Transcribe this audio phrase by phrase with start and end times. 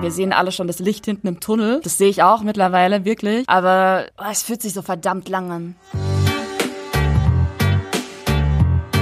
[0.00, 1.82] Wir sehen alle schon das Licht hinten im Tunnel.
[1.82, 3.46] Das sehe ich auch mittlerweile, wirklich.
[3.46, 5.76] Aber oh, es fühlt sich so verdammt lang an.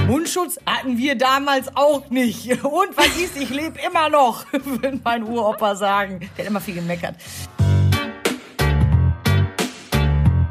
[0.07, 2.51] Mundschutz hatten wir damals auch nicht.
[2.65, 6.19] Und was ist, ich lebe immer noch, würde mein Uropa sagen.
[6.37, 7.15] Der hat immer viel gemeckert.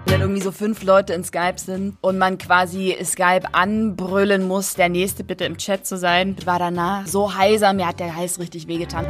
[0.06, 4.88] Wenn irgendwie so fünf Leute in Skype sind und man quasi Skype anbrüllen muss, der
[4.88, 8.66] Nächste bitte im Chat zu sein, war danach so heiser, mir hat der Hals richtig
[8.66, 9.04] wehgetan.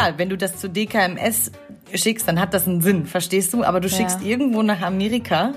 [0.00, 1.52] Klar, wenn du das zu DKMS
[1.92, 3.64] schickst, dann hat das einen Sinn, verstehst du?
[3.64, 5.52] Aber du schickst irgendwo nach Amerika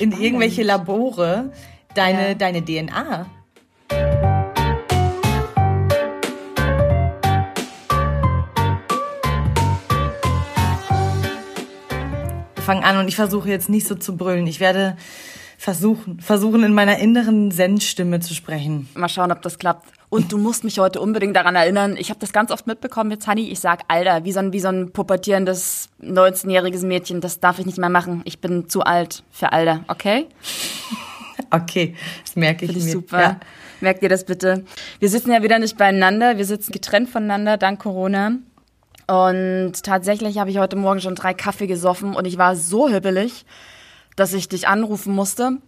[0.00, 1.52] in irgendwelche Labore
[1.94, 3.26] deine, deine DNA.
[12.56, 14.48] Fangen an und ich versuche jetzt nicht so zu brüllen.
[14.48, 14.96] Ich werde
[15.60, 18.88] versuchen, versuchen in meiner inneren Zen-Stimme zu sprechen.
[18.94, 19.90] Mal schauen, ob das klappt.
[20.08, 21.98] Und du musst mich heute unbedingt daran erinnern.
[21.98, 23.50] Ich habe das ganz oft mitbekommen mit Sunny.
[23.50, 27.20] Ich sag, Alter, wie so ein, wie so ein pubertierendes 19-jähriges Mädchen.
[27.20, 28.22] Das darf ich nicht mehr machen.
[28.24, 30.26] Ich bin zu alt für Alter, okay?
[31.52, 32.92] Okay, das merke ich Finde ich mir.
[32.92, 33.20] super.
[33.20, 33.40] Ja.
[33.80, 34.64] Merkt ihr das bitte?
[35.00, 36.36] Wir sitzen ja wieder nicht beieinander.
[36.36, 38.32] Wir sitzen getrennt voneinander dank Corona.
[39.08, 43.46] Und tatsächlich habe ich heute Morgen schon drei Kaffee gesoffen und ich war so hibbelig,
[44.16, 45.58] dass ich dich anrufen musste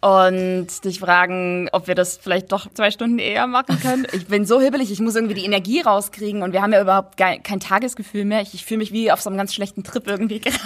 [0.00, 4.06] und dich fragen, ob wir das vielleicht doch zwei Stunden eher machen können.
[4.12, 7.16] Ich bin so hibbelig, ich muss irgendwie die Energie rauskriegen und wir haben ja überhaupt
[7.16, 8.40] kein Tagesgefühl mehr.
[8.42, 10.56] Ich, ich fühle mich wie auf so einem ganz schlechten Trip irgendwie gerade.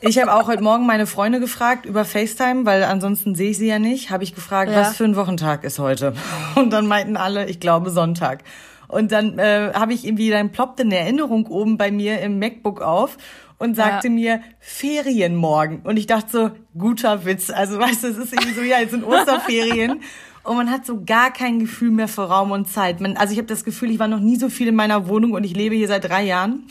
[0.00, 3.66] Ich habe auch heute Morgen meine Freunde gefragt über FaceTime, weil ansonsten sehe ich sie
[3.66, 4.10] ja nicht.
[4.10, 4.80] Habe ich gefragt, Ja.
[4.82, 6.12] was für ein Wochentag ist heute?
[6.54, 8.44] Und dann meinten alle, ich glaube Sonntag.
[8.86, 12.80] Und dann äh, habe ich irgendwie, dann ploppte eine Erinnerung oben bei mir im MacBook
[12.80, 13.18] auf
[13.58, 14.12] und sagte Ja.
[14.14, 15.80] mir Ferienmorgen.
[15.82, 17.50] Und ich dachte so, guter Witz.
[17.50, 20.00] Also weißt du, es ist irgendwie so, ja, jetzt sind Osterferien.
[20.44, 23.00] Und man hat so gar kein Gefühl mehr für Raum und Zeit.
[23.00, 25.32] Man, also ich habe das Gefühl, ich war noch nie so viel in meiner Wohnung
[25.32, 26.66] und ich lebe hier seit drei Jahren.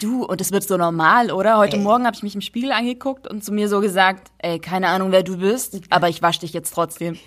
[0.00, 1.58] Du, und das wird so normal, oder?
[1.58, 4.88] Heute Morgen habe ich mich im Spiegel angeguckt und zu mir so gesagt, ey, keine
[4.88, 7.18] Ahnung, wer du bist, aber ich wasche dich jetzt trotzdem.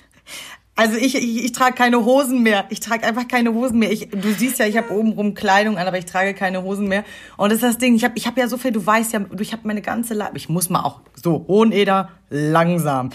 [0.78, 2.66] Also ich, ich, ich trage keine Hosen mehr.
[2.70, 3.92] Ich trage einfach keine Hosen mehr.
[3.92, 7.06] Ich, du siehst ja, ich habe obenrum Kleidung an, aber ich trage keine Hosen mehr.
[7.38, 7.96] Und das ist das Ding.
[7.96, 10.36] Ich habe ich hab ja so viel, du weißt ja, ich habe meine ganze Leib.
[10.36, 13.12] Ich muss mal auch so, Hoheneder, langsam.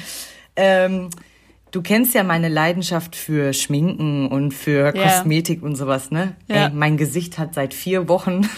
[0.56, 1.10] Ähm,
[1.70, 5.02] du kennst ja meine Leidenschaft für Schminken und für Ja.
[5.02, 6.36] Kosmetik und sowas, ne?
[6.48, 6.68] Ja.
[6.68, 8.48] Ey, mein Gesicht hat seit vier Wochen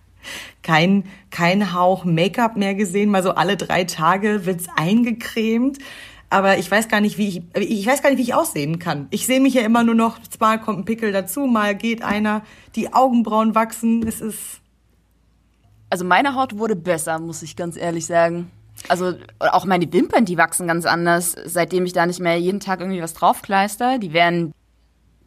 [0.64, 3.10] kein, kein Hauch Make-up mehr gesehen.
[3.10, 5.78] Mal so alle drei Tage wird's eingecremt.
[6.32, 9.08] Aber ich weiß gar nicht, wie ich, ich weiß gar nicht, wie ich aussehen kann.
[9.10, 12.42] Ich sehe mich ja immer nur noch, mal kommt ein Pickel dazu, mal geht einer,
[12.76, 14.06] die Augenbrauen wachsen.
[14.06, 14.60] Es ist,
[15.90, 18.50] Also meine Haut wurde besser, muss ich ganz ehrlich sagen.
[18.88, 22.80] Also auch meine Wimpern, die wachsen ganz anders, seitdem ich da nicht mehr jeden Tag
[22.80, 23.98] irgendwie was draufkleister.
[23.98, 24.52] Die werden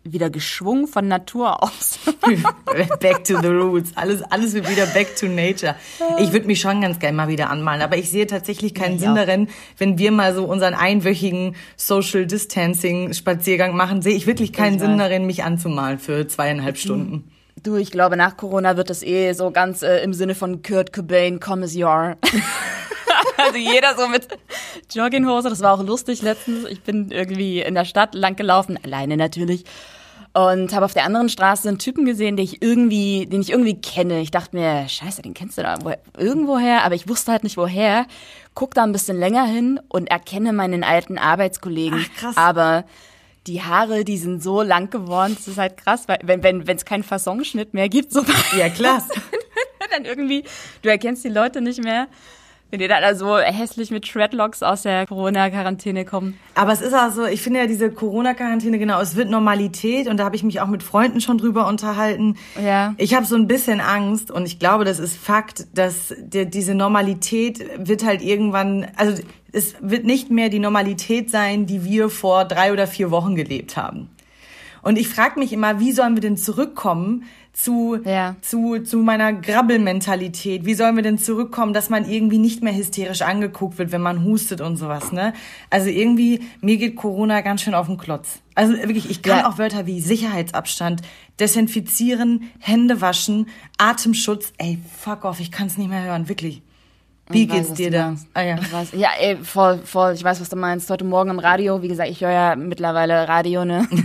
[0.03, 1.99] wieder geschwungen von Natur aus.
[2.99, 3.91] back to the roots.
[3.95, 5.75] Alles, alles wird wieder back to nature.
[6.19, 9.15] Ich würde mich schon ganz gerne mal wieder anmalen, aber ich sehe tatsächlich keinen Sinn
[9.15, 9.47] darin,
[9.77, 14.81] wenn wir mal so unseren einwöchigen Social Distancing Spaziergang machen, sehe ich wirklich keinen Ich
[14.81, 17.31] Sinn darin, mich anzumalen für zweieinhalb Stunden.
[17.61, 20.91] Du, ich glaube, nach Corona wird das eh so ganz äh, im Sinne von Kurt
[20.91, 22.17] Cobain, come as you are.
[23.43, 24.27] also jeder so mit
[24.93, 26.65] Jogginghose, das war auch lustig letztens.
[26.65, 29.65] Ich bin irgendwie in der Stadt lang gelaufen, alleine natürlich.
[30.33, 33.79] Und habe auf der anderen Straße einen Typen gesehen, den ich irgendwie, den ich irgendwie
[33.79, 34.19] kenne.
[34.21, 37.55] Ich dachte mir, scheiße, den kennst du da woher, irgendwoher, aber ich wusste halt nicht
[37.55, 38.07] woher.
[38.55, 42.03] Guck da ein bisschen länger hin und erkenne meinen alten Arbeitskollegen.
[42.03, 42.37] Ach, krass.
[42.37, 42.83] Aber
[43.45, 46.77] die Haare, die sind so lang geworden, das ist halt krass, weil wenn wenn wenn
[46.77, 48.23] es keinen Fassonschnitt mehr gibt, so
[48.57, 49.05] Ja, klar.
[49.93, 50.43] dann irgendwie,
[50.81, 52.07] du erkennst die Leute nicht mehr,
[52.73, 56.39] wenn die dann so hässlich mit Shredlocks aus der Corona-Quarantäne kommen.
[56.55, 60.17] Aber es ist auch so, ich finde ja diese Corona-Quarantäne, genau, es wird Normalität und
[60.17, 62.35] da habe ich mich auch mit Freunden schon drüber unterhalten.
[62.59, 62.95] Ja.
[62.97, 66.73] Ich habe so ein bisschen Angst und ich glaube, das ist Fakt, dass die, diese
[66.73, 72.43] Normalität wird halt irgendwann, also es wird nicht mehr die Normalität sein, die wir vor
[72.43, 74.09] drei oder vier Wochen gelebt haben.
[74.81, 78.35] Und ich frage mich immer, wie sollen wir denn zurückkommen zu, Ja.
[78.41, 80.65] zu, zu meiner Grabbelmentalität?
[80.65, 84.23] Wie sollen wir denn zurückkommen, dass man irgendwie nicht mehr hysterisch angeguckt wird, wenn man
[84.23, 85.33] hustet und sowas, ne?
[85.69, 88.39] Also irgendwie, mir geht Corona ganz schön auf den Klotz.
[88.55, 89.49] Also wirklich, ich kann Ja.
[89.49, 91.01] auch Wörter wie Sicherheitsabstand,
[91.39, 93.47] Desinfizieren, Hände waschen,
[93.77, 94.51] Atemschutz.
[94.57, 96.61] Ey, fuck off, ich kann es nicht mehr hören, wirklich.
[97.29, 98.15] Wie Ich weiß, geht's was dir da?
[98.33, 98.57] Ah, ja.
[98.59, 100.89] Ich weiß, ja, ey, voll, voll, ich weiß, was du meinst.
[100.89, 103.87] Heute Morgen im Radio, wie gesagt, ich höre ja mittlerweile Radio, ne?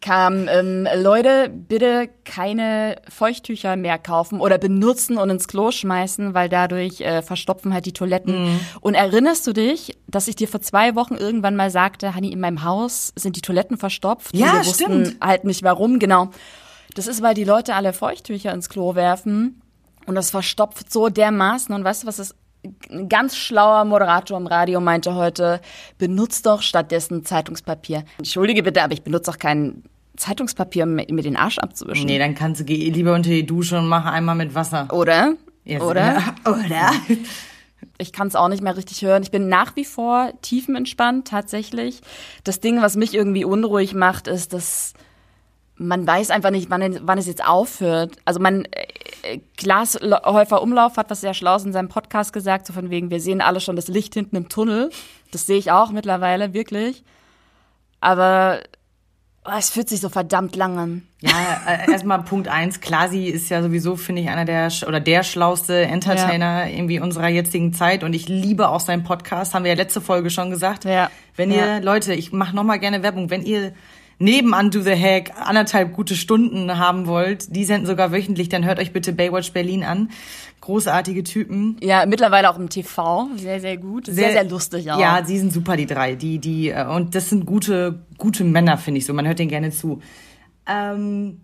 [0.00, 6.48] kam, ähm, Leute, bitte keine Feuchttücher mehr kaufen oder benutzen und ins Klo schmeißen, weil
[6.48, 8.44] dadurch äh, verstopfen halt die Toiletten.
[8.44, 8.60] Mhm.
[8.80, 12.40] Und erinnerst du dich, dass ich dir vor zwei Wochen irgendwann mal sagte, Hanni, in
[12.40, 14.34] meinem Haus sind die Toiletten verstopft?
[14.34, 15.16] Ja, und wir wussten stimmt.
[15.20, 16.30] halt nicht warum, genau.
[16.94, 19.60] Das ist, weil die Leute alle Feuchttücher ins Klo werfen
[20.06, 21.74] und das verstopft so dermaßen.
[21.74, 22.34] Und weißt du, was ist?
[22.90, 25.60] Ein ganz schlauer Moderator im Radio meinte heute,
[25.98, 28.04] benutzt doch stattdessen Zeitungspapier.
[28.18, 29.82] Entschuldige bitte, aber ich benutze auch kein
[30.16, 32.06] Zeitungspapier, um mir den Arsch abzuwischen.
[32.06, 34.88] Nee, dann kannst du geh lieber unter die Dusche und mach einmal mit Wasser.
[34.92, 35.34] Oder?
[35.64, 35.82] Yes.
[35.82, 36.34] Oder?
[36.44, 36.92] Oder?
[37.96, 39.22] Ich kann es auch nicht mehr richtig hören.
[39.22, 42.00] Ich bin nach wie vor tiefenentspannt, tatsächlich.
[42.44, 44.92] Das Ding, was mich irgendwie unruhig macht, ist, dass
[45.80, 48.16] man weiß einfach nicht, wann, wann es jetzt aufhört.
[48.26, 48.66] Also mein
[49.22, 53.20] äh, Glashäufer Umlauf hat was sehr Schlaues in seinem Podcast gesagt, so von wegen, wir
[53.20, 54.90] sehen alle schon das Licht hinten im Tunnel.
[55.32, 57.02] Das sehe ich auch mittlerweile, wirklich.
[58.00, 58.60] Aber
[59.46, 61.02] oh, es fühlt sich so verdammt lang an.
[61.22, 61.30] Ja,
[61.66, 62.80] äh, erstmal Punkt eins.
[62.80, 67.72] Klasi ist ja sowieso, finde ich, einer der oder der schlauste Entertainer irgendwie unserer jetzigen
[67.72, 70.84] Zeit und ich liebe auch seinen Podcast, haben wir ja letzte Folge schon gesagt.
[70.84, 71.10] Ja.
[71.36, 71.76] Wenn Ja.
[71.76, 73.72] ihr, Leute, ich mache nochmal gerne Werbung, wenn ihr
[74.20, 78.78] neben Undo the Hack anderthalb gute Stunden haben wollt, die senden sogar wöchentlich, dann hört
[78.78, 80.10] euch bitte Baywatch Berlin an.
[80.60, 81.78] Großartige Typen.
[81.80, 83.30] Ja, mittlerweile auch im TV.
[83.36, 84.06] Sehr, sehr gut.
[84.06, 85.00] Sehr, sehr, lustig auch.
[85.00, 86.14] Ja, sie sind super, die drei.
[86.16, 89.14] Die, die, äh, und das sind gute, gute Männer, finde ich so.
[89.14, 90.02] Man hört denen gerne zu.
[90.66, 91.40] Ähm,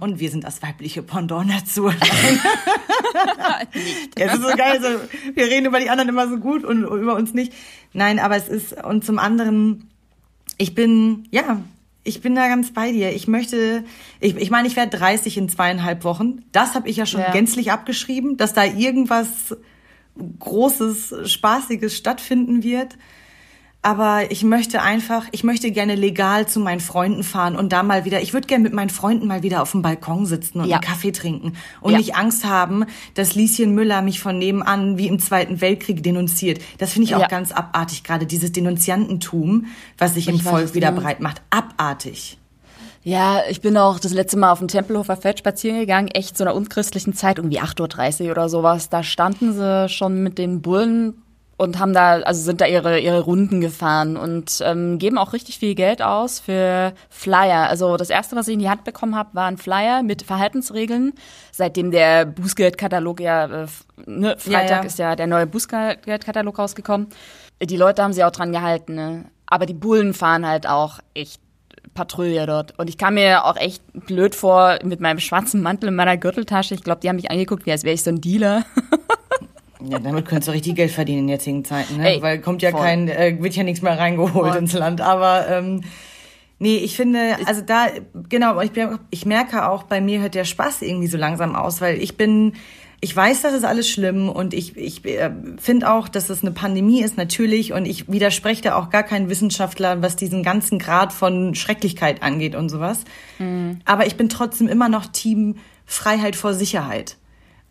[0.00, 1.90] und wir sind das weibliche Pendant dazu.
[4.16, 4.88] Es ist so geil, so,
[5.34, 7.52] wir reden über die anderen immer so gut und über uns nicht.
[7.92, 9.90] Nein, aber es ist, und zum anderen,
[10.56, 11.60] ich bin, ja,
[12.08, 13.12] ich bin da ganz bei dir.
[13.14, 13.84] Ich möchte,
[14.20, 16.42] ich, ich meine, ich werde 30 in zweieinhalb Wochen.
[16.52, 17.30] Das habe ich ja schon Ja.
[17.32, 19.56] gänzlich abgeschrieben, dass da irgendwas
[20.38, 22.96] Großes, Spaßiges stattfinden wird.
[23.80, 28.04] Aber ich möchte einfach, ich möchte gerne legal zu meinen Freunden fahren und da mal
[28.04, 30.76] wieder, ich würde gerne mit meinen Freunden mal wieder auf dem Balkon sitzen und Ja.
[30.76, 31.98] einen Kaffee trinken und Ja.
[31.98, 32.84] nicht Angst haben,
[33.14, 36.60] dass Lieschen Müller mich von nebenan wie im Zweiten Weltkrieg denunziert.
[36.78, 37.28] Das finde ich auch Ja.
[37.28, 39.66] ganz abartig, gerade dieses Denunziantentum,
[39.96, 41.40] was sich im weiß, Volk wieder breit macht.
[41.50, 42.36] Abartig.
[43.04, 46.42] Ja, ich bin auch das letzte Mal auf dem Tempelhofer Feld spazieren gegangen, echt zu
[46.42, 48.90] einer unchristlichen Zeit, irgendwie 8.30 Uhr oder sowas.
[48.90, 51.14] Da standen sie schon mit den Bullen
[51.58, 55.58] und haben da, also sind da ihre, ihre Runden gefahren und ähm, geben auch richtig
[55.58, 57.68] viel Geld aus für Flyer.
[57.68, 61.14] Also das erste, was ich in die Hand bekommen habe, war ein Flyer mit Verhaltensregeln.
[61.50, 63.66] Seitdem der Bußgeldkatalog ja, äh,
[64.06, 64.82] ne, Freitag Ja, ja.
[64.82, 67.08] ist ja der neue Bußgeldkatalog rausgekommen.
[67.60, 69.24] Die Leute haben sich auch dran gehalten, ne?
[69.46, 71.40] Aber die Bullen fahren halt auch echt
[71.92, 72.78] Patrouille dort.
[72.78, 76.74] Und ich kam mir auch echt blöd vor mit meinem schwarzen Mantel in meiner Gürteltasche.
[76.74, 78.64] Ich glaube, die haben mich angeguckt, wie als wäre ich so ein Dealer.
[79.86, 82.14] Ja, damit könntest du richtig Geld verdienen in jetzigen Zeiten, ne?
[82.14, 82.80] Ey, Weil kommt ja voll.
[82.80, 84.56] kein, äh, wird ja nichts mehr reingeholt Voll.
[84.56, 85.00] ins Land.
[85.00, 85.82] Aber ähm,
[86.58, 87.86] nee, ich finde, also da,
[88.28, 88.72] genau, ich,
[89.10, 92.54] ich merke auch, bei mir hört der Spaß irgendwie so langsam aus, weil ich bin,
[93.00, 96.50] ich weiß, das ist alles schlimm und ich, ich äh, finde auch, dass es eine
[96.50, 101.12] Pandemie ist, natürlich, und ich widerspreche da auch gar keinen Wissenschaftler, was diesen ganzen Grad
[101.12, 103.04] von Schrecklichkeit angeht und sowas.
[103.84, 105.54] Aber ich bin trotzdem immer noch Team
[105.86, 107.16] Freiheit vor Sicherheit.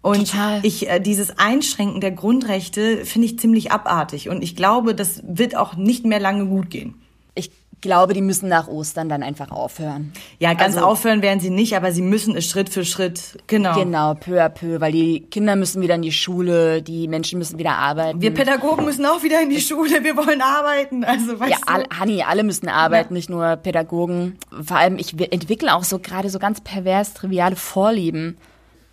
[0.07, 0.59] Und Total.
[0.63, 4.29] ich, äh, dieses Einschränken der Grundrechte finde ich ziemlich abartig.
[4.29, 6.95] Und ich glaube, das wird auch nicht mehr lange gut gehen.
[7.35, 7.51] Ich
[7.81, 10.13] glaube, die müssen nach Ostern dann einfach aufhören.
[10.39, 13.75] Ja, ganz Also- aufhören werden sie nicht, aber sie müssen es Schritt für Schritt, genau.
[13.75, 17.59] Genau, peu à peu, weil die Kinder müssen wieder in die Schule, die Menschen müssen
[17.59, 18.21] wieder arbeiten.
[18.21, 21.03] Wir Pädagogen müssen auch wieder in die Schule, wir wollen arbeiten.
[21.03, 21.71] Also, weißt ja, du?
[21.71, 24.37] all, Hanni, alle müssen arbeiten, nicht nur Pädagogen.
[24.65, 28.37] Vor allem, ich entwickle auch so gerade so ganz pervers triviale Vorlieben.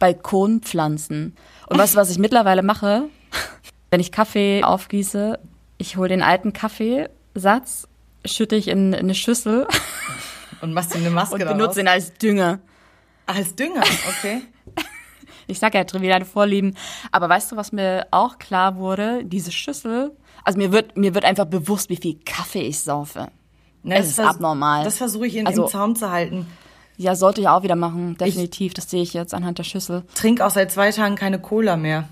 [0.04, 1.34] Balkonpflanzen.
[1.68, 3.04] Und weißt du, was ich mittlerweile mache?
[3.90, 5.38] Wenn ich Kaffee aufgieße,
[5.78, 7.88] ich hole den alten Kaffeesatz,
[8.24, 9.66] schütte ich in, in eine Schüssel
[10.60, 12.58] Und machst du eine Maske und benutze ihn als Dünger.
[13.26, 14.42] Als Dünger, okay.
[15.46, 16.74] Ich sag ja, triviale Vorlieben.
[17.12, 19.24] Aber weißt du, was mir auch klar wurde?
[19.26, 23.28] Diese Schüssel, also mir wird, mir wird einfach bewusst, wie viel Kaffee ich saufe.
[23.82, 24.84] Ne, Es das ist abnormal.
[24.84, 26.46] Das versuche ich in, Also- im Zaum zu halten.
[26.96, 28.74] Ja, sollte ich auch wieder machen, definitiv.
[28.74, 30.02] Das sehe ich jetzt anhand der Schüssel.
[30.14, 32.08] Trink auch seit zwei Tagen keine Cola mehr.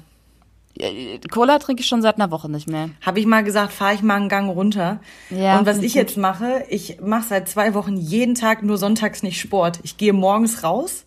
[1.30, 2.88] Cola trinke ich schon seit einer Woche nicht mehr.
[3.02, 5.00] Habe ich mal gesagt, fahre ich mal einen Gang runter.
[5.30, 8.78] Ja, und was ich ich jetzt mache, ich mache seit zwei Wochen jeden Tag nur
[8.78, 9.80] sonntags nicht Sport.
[9.82, 11.04] Ich gehe morgens raus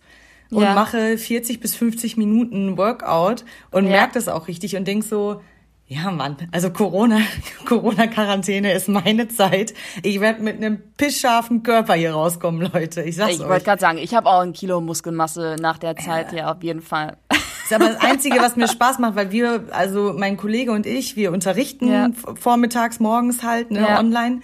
[0.51, 0.75] und Ja.
[0.75, 3.91] mache 40 bis 50 Minuten Workout und Ja.
[3.91, 5.41] merke das auch richtig und denk so,
[5.87, 7.19] ja Mann, also Corona,
[7.65, 9.73] Corona-Quarantäne ist meine Zeit.
[10.03, 13.01] Ich werde mit einem pissscharfen Körper hier rauskommen, Leute.
[13.03, 13.47] Ich sag's Ich euch.
[13.49, 16.81] wollte gerade sagen, ich habe auch ein Kilo Muskelmasse nach der Zeit hier auf jeden
[16.81, 17.17] Fall.
[17.29, 20.85] Das ist aber das Einzige, was mir Spaß macht, weil wir, also mein Kollege und
[20.85, 22.09] ich, wir unterrichten Ja.
[22.39, 23.99] vormittags, morgens halt, ne, Ja.
[23.99, 24.41] online.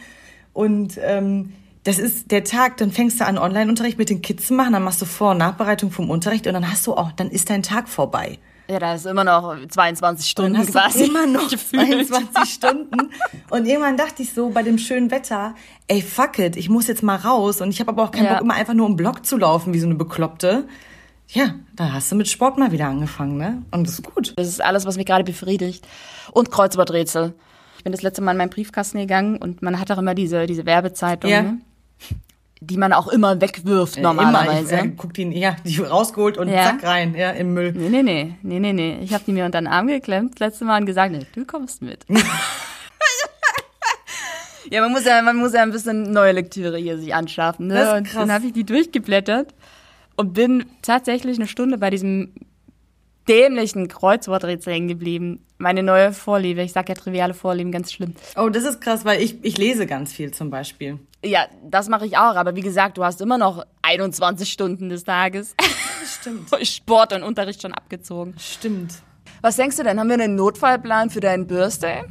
[0.54, 4.54] Und ähm, das ist der Tag, dann fängst du an, Online-Unterricht mit den Kids zu
[4.54, 7.30] machen, dann machst du Vor- und Nachbereitung vom Unterricht und dann hast du auch, dann
[7.30, 8.38] ist dein Tag vorbei.
[8.72, 11.04] Ja, da ist immer noch 22 Stunden quasi.
[11.04, 12.08] immer noch gefühlt.
[12.08, 13.10] 22 Stunden.
[13.50, 15.56] Und irgendwann dachte ich so bei dem schönen Wetter,
[15.90, 17.60] ey, fuck it, ich muss jetzt mal raus.
[17.60, 18.34] Und ich habe aber auch keinen Ja.
[18.36, 20.68] Bock, immer einfach nur im Block zu laufen, wie so eine Bekloppte.
[21.28, 23.62] Ja, da hast du mit Sport mal wieder angefangen, ne?
[23.72, 24.34] Und das ist gut.
[24.38, 25.86] Das ist alles, was mich gerade befriedigt.
[26.32, 27.34] Und Kreuzworträtsel.
[27.78, 30.46] Ich bin das letzte Mal in meinen Briefkasten gegangen und man hat auch immer diese,
[30.46, 31.42] diese Werbezeitung, Ja.
[31.42, 31.58] ne?
[32.64, 34.76] Die man auch immer wegwirft normalerweise.
[34.76, 36.64] Immer, ich, äh, guck die, ja, die rausgeholt und Ja.
[36.66, 37.74] zack rein, ja, im Müll.
[37.74, 39.00] Nee, nee, nee, nee, nee, nee.
[39.02, 41.44] Ich habe die mir unter den Arm geklemmt das letzte Mal und gesagt, nee, du
[41.44, 42.06] kommst mit.
[44.70, 47.68] ja, man muss ja, man muss ja ein bisschen neue Lektüre hier sich anschaffen.
[47.68, 47.74] Ne?
[47.74, 48.22] Das ist und krass.
[48.22, 49.56] dann habe ich die durchgeblättert
[50.16, 52.34] und bin tatsächlich eine Stunde bei diesem
[53.28, 55.44] dämlichen Kreuzworträtsel hängen geblieben.
[55.58, 56.62] Meine neue Vorliebe.
[56.62, 58.14] Ich sag ja triviale Vorlieben, ganz schlimm.
[58.36, 61.00] Oh, das ist krass, weil ich, ich lese ganz viel zum Beispiel.
[61.24, 65.04] Ja, das mache ich auch, aber wie gesagt, du hast immer noch 21 Stunden des
[65.04, 65.56] Tages.
[66.20, 66.50] Stimmt.
[66.68, 68.34] Sport und Unterricht schon abgezogen.
[68.40, 68.94] Stimmt.
[69.42, 70.00] Was denkst du denn?
[70.00, 72.04] Haben wir einen Notfallplan für deinen Birthday?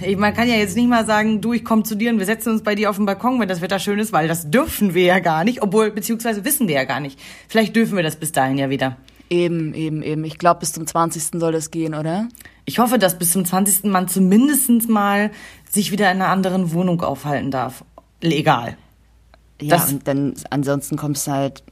[0.00, 2.26] Ich, man kann ja jetzt nicht mal sagen, du, ich komme zu dir und wir
[2.26, 4.92] setzen uns bei dir auf den Balkon, wenn das Wetter schön ist, weil das dürfen
[4.94, 7.18] wir ja gar nicht, obwohl, beziehungsweise wissen wir ja gar nicht.
[7.48, 8.96] Vielleicht dürfen wir das bis dahin ja wieder.
[9.30, 10.24] Eben, eben, eben.
[10.24, 11.40] Ich glaube, bis zum 20.
[11.40, 12.28] soll das gehen, oder?
[12.66, 13.84] Ich hoffe, dass bis zum 20.
[13.84, 15.30] man zumindest mal
[15.74, 17.84] sich wieder in einer anderen Wohnung aufhalten darf.
[18.20, 18.76] Legal.
[19.60, 21.62] Ja, Das- und dann ansonsten kommst du halt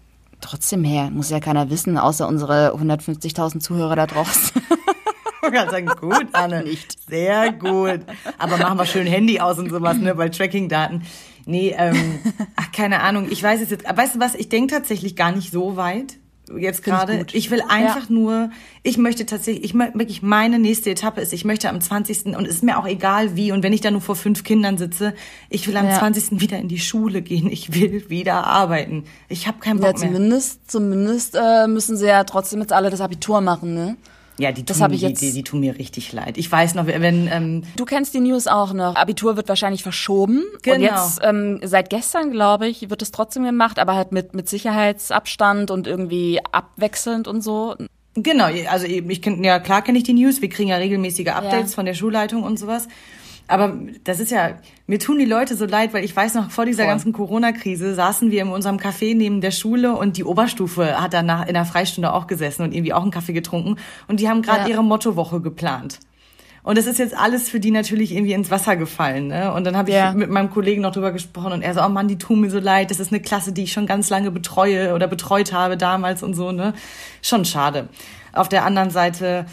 [0.41, 1.11] trotzdem her.
[1.11, 4.61] Muss ja keiner wissen, außer unsere 150.000 Zuhörer da draußen.
[5.45, 6.63] Ich kann sagen, gut, Anne.
[6.63, 6.97] Nicht.
[7.11, 8.01] Sehr gut.
[8.39, 11.03] Aber machen wir schön Handy aus und sowas, ne, bei Tracking-Daten.
[11.47, 12.21] Nee, ähm,
[12.57, 13.27] ach, keine Ahnung.
[13.29, 13.85] Ich weiß es jetzt.
[13.85, 14.37] Weißt du was?
[14.37, 16.19] Ich denke tatsächlich gar nicht so weit.
[16.59, 17.27] Jetzt ich gerade.
[17.33, 18.15] Ich will einfach Ja.
[18.15, 18.51] nur,
[18.83, 22.37] ich möchte tatsächlich, ich mö- wirklich, meine nächste Etappe ist, ich möchte am 20.
[22.37, 24.79] und es ist mir auch egal wie und wenn ich da nur vor fünf Kindern
[24.79, 25.15] sitze,
[25.49, 25.99] ich will am Ja.
[25.99, 26.41] 20.
[26.41, 27.51] wieder in die Schule gehen.
[27.51, 29.05] Ich will wieder arbeiten.
[29.29, 30.09] Ich habe keinen Ja, Bock mehr.
[30.13, 33.97] zumindest, zumindest äh, müssen sie ja trotzdem jetzt alle das Abitur machen, ne?
[34.39, 36.39] Ja, die Das tun, ich die, jetzt- die, die tun mir richtig leid.
[36.39, 38.97] Ich weiß noch, wenn, ähm, Du kennst die News auch noch.
[38.97, 40.43] Abitur wird wahrscheinlich verschoben.
[40.63, 40.77] Genau.
[40.77, 44.49] Und jetzt, ähm, seit gestern, glaube ich, wird es trotzdem gemacht, aber halt mit, mit
[44.49, 47.77] Sicherheitsabstand und irgendwie abwechselnd und so.
[48.15, 51.71] Genau, also ich kenn, ja klar kenne ich die News, wir kriegen ja regelmäßige Updates
[51.73, 51.75] Ja.
[51.77, 52.87] von der Schulleitung und sowas.
[53.49, 54.53] Aber das ist ja,
[54.87, 56.93] mir tun die Leute so leid, weil ich weiß noch, vor dieser Voll.
[56.93, 61.47] ganzen Corona-Krise saßen wir in unserem Café neben der Schule und die Oberstufe hat danach
[61.47, 63.77] in der Freistunde auch gesessen und irgendwie auch einen Kaffee getrunken
[64.09, 64.69] und die haben gerade Ja.
[64.69, 65.99] ihre Mottowoche geplant.
[66.65, 69.27] Und das ist jetzt alles für die natürlich irgendwie ins Wasser gefallen.
[69.27, 69.53] Ne?
[69.53, 70.13] Und dann habe ich Ja.
[70.13, 72.61] mit meinem Kollegen noch drüber gesprochen und er so, oh Mann, die tun mir so
[72.61, 72.93] leid.
[72.93, 76.35] Das ist eine Klasse, die ich schon ganz lange betreue oder betreut habe damals und
[76.35, 76.53] so.
[76.53, 76.73] Ne?
[77.21, 77.89] Schon schade.
[78.33, 79.47] Auf der anderen Seite,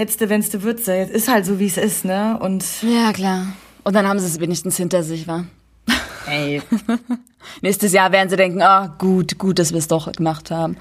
[0.00, 2.04] hättest du, wenn's du würdest, jetzt ist halt so, wie es ist.
[2.04, 2.38] ne?
[2.40, 3.46] Und Ja, klar.
[3.84, 5.44] Und dann haben sie es wenigstens hinter sich, wa?
[6.26, 6.62] ey,
[7.62, 10.76] Nächstes Jahr werden sie denken, ah, gut, gut, dass wir es doch gemacht haben.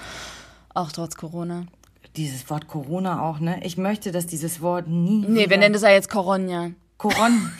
[0.74, 1.66] Auch trotz Corona.
[2.16, 3.60] dieses Wort Corona auch, ne?
[3.64, 6.72] Ich möchte, dass dieses Wort nie Nee, wir nennen das ja jetzt Corona.
[6.98, 7.52] Coron.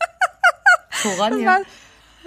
[1.02, 1.58] Corona.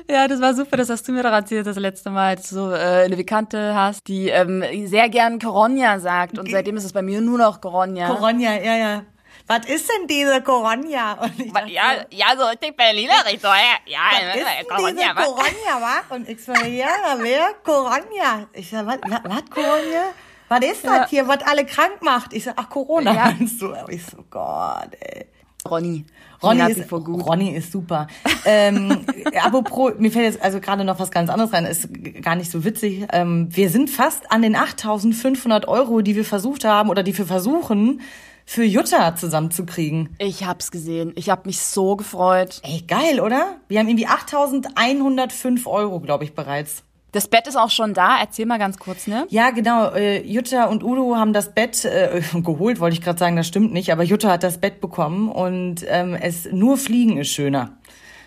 [0.10, 2.56] Ja, das war super, das hast du mir doch erzählt das letzte Mal, dass du
[2.56, 6.38] so äh, eine Bekannte hast, die ähm, sehr gern Corona sagt.
[6.38, 8.08] Und seitdem ist es bei mir nur noch Corona.
[8.08, 9.04] Corona, ja, ja.
[9.48, 11.14] Was ist denn diese Corona?
[11.24, 15.16] Und ich dachte, Ja, ja, so richtig Berlinerisch, so, ja, ja, was ist denn diese
[15.16, 16.16] Corona, wa?
[16.16, 16.88] Und ich so, ja,
[17.20, 17.54] wer?
[17.64, 18.48] Corona.
[18.54, 20.12] Ich sag, was, was, was Corona?
[20.50, 21.00] Was ist Ja.
[21.00, 22.32] das hier, was alle krank macht?
[22.34, 23.26] Ich sag, ach, Corona Ja.
[23.26, 23.74] meinst du?
[23.90, 25.26] Ich so, Gott, ey.
[25.68, 26.06] Ronny.
[26.46, 26.92] Ronny ist.
[26.92, 28.08] Ronny ist super.
[28.46, 29.06] ähm,
[29.44, 31.90] apropos, mir fällt jetzt also gerade noch was ganz anderes rein, ist
[32.22, 33.08] gar nicht so witzig.
[33.12, 37.25] Ähm, wir sind fast an den 8.500 Euro, die wir versucht haben oder die wir
[37.25, 38.02] versuchen,
[38.46, 40.16] für Jutta zusammenzukriegen.
[40.20, 41.14] Ich hab's gesehen.
[41.16, 42.62] Ich hab mich so gefreut.
[42.64, 43.58] Ey, geil, oder?
[43.68, 46.84] Wir haben irgendwie 8.105 Euro, glaube ich, bereits.
[47.16, 48.20] Das Bett ist auch schon da.
[48.20, 49.26] Erzähl mal ganz kurz, ne?
[49.30, 49.92] Ja, genau.
[49.92, 53.72] Äh, Jutta und Udo haben das Bett äh, geholt, wollte ich gerade sagen, das stimmt
[53.72, 57.78] nicht, aber Jutta hat das Bett bekommen und ähm, es nur Fliegen ist schöner,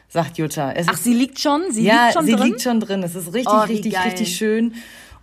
[0.09, 0.73] sagt Jutta.
[0.73, 1.65] Es Ach, ist sie liegt schon?
[1.71, 2.47] Sie ja, liegt schon sie drin?
[2.47, 3.03] liegt schon drin.
[3.03, 4.05] Es ist richtig, Oh, richtig, geil.
[4.07, 4.73] richtig schön.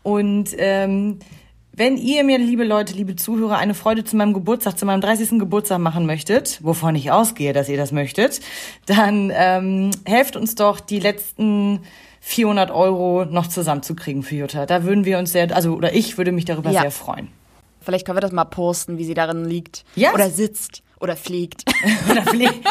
[0.04, 1.18] Und ähm,
[1.74, 5.40] wenn ihr mir, liebe Leute, liebe Zuhörer, eine Freude zu meinem Geburtstag, zu meinem 30.
[5.40, 8.42] Geburtstag machen möchtet, wovon ich ausgehe, dass ihr das möchtet,
[8.86, 11.80] dann ähm, helft uns doch, die letzten
[12.28, 14.66] 400 Euro noch zusammenzukriegen für Jutta.
[14.66, 16.82] Da würden wir uns sehr, also oder ich würde mich darüber Ja.
[16.82, 17.28] sehr freuen.
[17.82, 19.86] Vielleicht können wir das mal posten, wie sie darin liegt.
[19.96, 20.12] Ja.
[20.12, 20.82] Oder sitzt.
[21.00, 21.66] Oder fliegt.
[22.12, 22.62] Oder vielleicht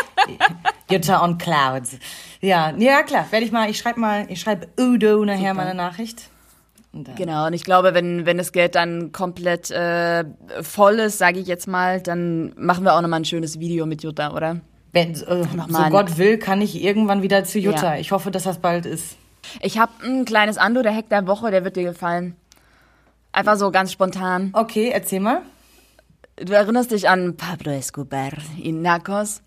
[0.90, 1.99] Jutta on Clouds.
[2.40, 3.26] Ja, ja klar.
[3.30, 3.70] Werde ich mal.
[3.70, 4.26] Ich schreibe mal.
[4.28, 6.30] Ich schreibe Udo nachher mal eine Nachricht.
[6.92, 10.25] Und Genau, und ich glaube, wenn, wenn das Geld dann komplett äh,
[10.62, 14.02] voll ist, sage ich jetzt mal, dann machen wir auch nochmal ein schönes Video mit
[14.02, 14.61] Jutta, oder?
[14.92, 17.94] Wenn, äh, so Gott will, kann ich irgendwann wieder zu Jutta.
[17.94, 18.00] Ja.
[18.00, 19.16] Ich hoffe, dass das bald ist.
[19.61, 22.37] Ich habe ein kleines Ando, der Hack der Woche, der wird dir gefallen.
[23.33, 24.51] Einfach so ganz spontan.
[24.53, 25.43] Okay, erzähl mal.
[26.37, 29.43] Du erinnerst dich an Pablo Escobar in Narcos?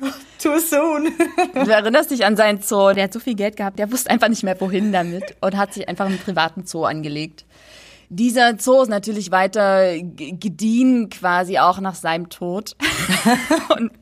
[0.42, 1.08] Too soon.
[1.54, 2.92] Du erinnerst dich an seinen Zoo.
[2.92, 5.74] Der hat so viel Geld gehabt, der wusste einfach nicht mehr, wohin damit und hat
[5.74, 7.44] sich einfach einen privaten Zoo angelegt.
[8.08, 12.74] Dieser Zoo ist natürlich weiter gediehen, quasi auch nach seinem Tod.
[13.76, 13.92] und,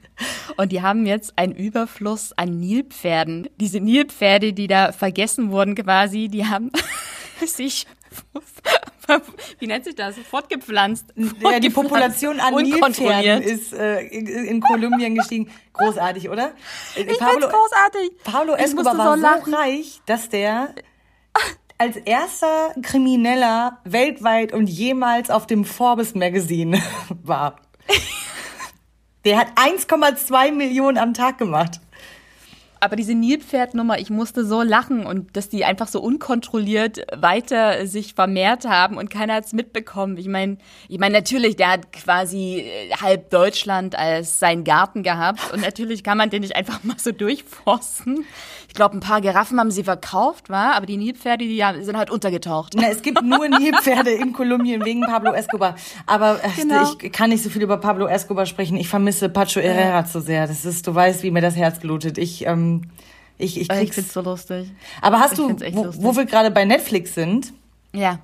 [0.56, 3.48] und die haben jetzt einen Überfluss an Nilpferden.
[3.60, 6.70] Diese Nilpferde, die da vergessen wurden quasi, die haben
[7.46, 7.86] sich,
[9.58, 11.06] wie nennt sich das, fortgepflanzt.
[11.40, 12.54] Ja, die Population an.
[12.54, 15.50] Nilpferden ist äh, in Kolumbien gestiegen.
[15.72, 16.52] Großartig, oder?
[16.96, 18.10] Äh, Ich find's großartig.
[18.24, 19.54] Pablo Ich Escobar musste war so so, lachen.
[19.54, 20.74] reich, dass der
[21.78, 26.82] als erster Krimineller weltweit und jemals auf dem Forbes Magazine
[27.22, 27.60] war.
[29.28, 31.80] Der hat 1,2 Millionen am Tag gemacht.
[32.80, 38.14] Aber diese Nilpferdnummer, ich musste so lachen und dass die einfach so unkontrolliert weiter sich
[38.14, 40.16] vermehrt haben und keiner hat's mitbekommen.
[40.16, 40.58] Ich meine,
[40.88, 46.02] ich meine natürlich, der hat quasi äh, halb Deutschland als seinen Garten gehabt und natürlich
[46.04, 48.24] kann man den nicht einfach mal so durchforsten.
[48.68, 52.10] Ich glaube, ein paar Giraffen haben sie verkauft, war, aber die Nilpferde, die sind halt
[52.10, 52.74] untergetaucht.
[52.76, 55.74] Na, es gibt nur Nilpferde in Kolumbien wegen Pablo Escobar.
[56.06, 56.92] Aber äh, Genau.
[57.02, 58.76] ich kann nicht so viel über Pablo Escobar sprechen.
[58.76, 60.46] Ich vermisse Pacho Herrera zu sehr.
[60.46, 62.18] Das ist, du weißt, wie mir das Herz blutet.
[62.18, 62.77] Ich, ähm,
[63.38, 63.94] ich, ich Ich krieg's.
[63.94, 64.70] find's so lustig.
[65.00, 66.04] Aber hast ich du, wo, lustig.
[66.04, 67.52] wo wir gerade bei Netflix sind,
[67.94, 68.18] Ja.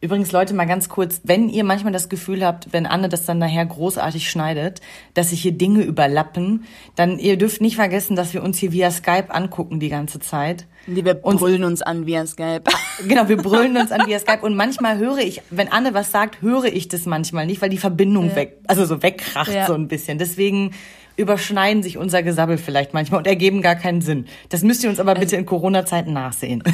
[0.00, 3.38] Übrigens, Leute, mal ganz kurz, wenn ihr manchmal das Gefühl habt, wenn Anne das dann
[3.38, 4.80] nachher großartig schneidet,
[5.14, 8.92] dass sich hier Dinge überlappen, dann ihr dürft nicht vergessen, dass wir uns hier via
[8.92, 10.66] Skype angucken die ganze Zeit.
[10.86, 12.62] Die wir brüllen uns an via Skype.
[13.08, 16.42] Genau, wir brüllen uns an via Skype und manchmal höre ich, wenn Anne was sagt,
[16.42, 19.66] höre ich das manchmal nicht, weil die Verbindung weg, also so wegkracht Ja.
[19.68, 20.18] so ein bisschen.
[20.18, 20.72] Deswegen
[21.18, 24.26] überschneiden sich unser Gesabbel vielleicht manchmal und ergeben gar keinen Sinn.
[24.48, 26.62] Das müsst ihr uns aber bitte in Corona-Zeiten nachsehen.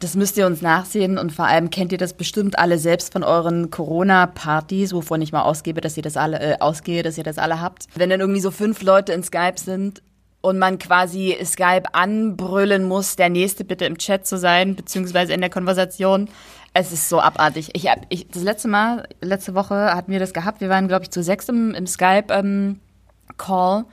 [0.00, 3.22] Das müsst ihr uns nachsehen und vor allem kennt ihr das bestimmt alle selbst von
[3.22, 7.38] euren Corona-Partys, wovon ich mal ausgebe, dass ihr das alle äh, ausgehe, dass ihr das
[7.38, 7.86] alle habt.
[7.94, 10.02] Wenn dann irgendwie so fünf Leute in Skype sind
[10.40, 15.40] und man quasi Skype anbrüllen muss, der nächste bitte im Chat zu sein, beziehungsweise in
[15.40, 16.28] der Konversation.
[16.74, 17.70] Es ist so abartig.
[17.74, 20.60] Ich hab, ich, das letzte Mal, letzte Woche hatten wir das gehabt.
[20.60, 22.80] Wir waren, glaube ich, zu sechs im, im Skype ähm,
[23.36, 23.84] Call.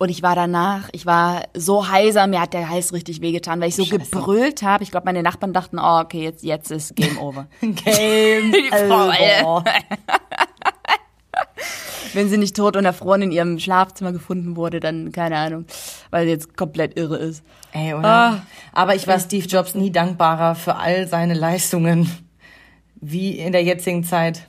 [0.00, 3.68] Und ich war danach, ich war so heiser, mir hat der Hals richtig wehgetan, weil
[3.68, 4.84] ich so gebrüllt habe.
[4.84, 7.48] Ich glaube, meine Nachbarn dachten, oh, okay, jetzt, jetzt ist Game Over.
[7.60, 8.54] Game
[8.90, 9.64] over.
[12.14, 15.66] Wenn sie nicht tot und erfroren in ihrem Schlafzimmer gefunden wurde, dann keine Ahnung,
[16.10, 17.42] weil sie jetzt komplett irre ist.
[17.72, 18.08] Ey, oder?
[18.08, 18.42] Ah.
[18.72, 22.10] Aber ich war Steve Jobs nie dankbarer für all seine Leistungen
[23.00, 24.46] wie in der jetzigen Zeit.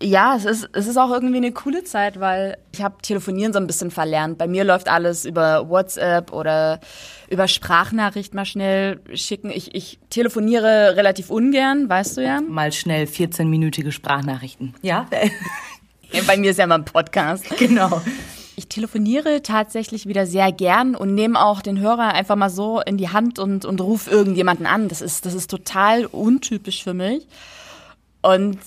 [0.00, 3.58] Ja, es ist, es ist auch irgendwie eine coole Zeit, weil ich habe Telefonieren so
[3.58, 4.38] ein bisschen verlernt.
[4.38, 6.78] Bei mir läuft alles über WhatsApp oder
[7.28, 9.50] über Sprachnachricht mal schnell schicken.
[9.50, 12.40] Ich, ich telefoniere relativ ungern, weißt du ja.
[12.40, 14.74] Mal schnell 14-minütige Sprachnachrichten.
[14.82, 15.06] Ja,
[16.26, 17.44] Bei mir ist ja mal ein Podcast.
[17.58, 18.00] genau.
[18.56, 22.96] Ich telefoniere tatsächlich wieder sehr gern und nehme auch den Hörer einfach mal so in
[22.96, 24.88] die Hand und, und rufe irgendjemanden an.
[24.88, 27.26] Das ist, das ist total untypisch für mich.
[28.22, 28.58] Und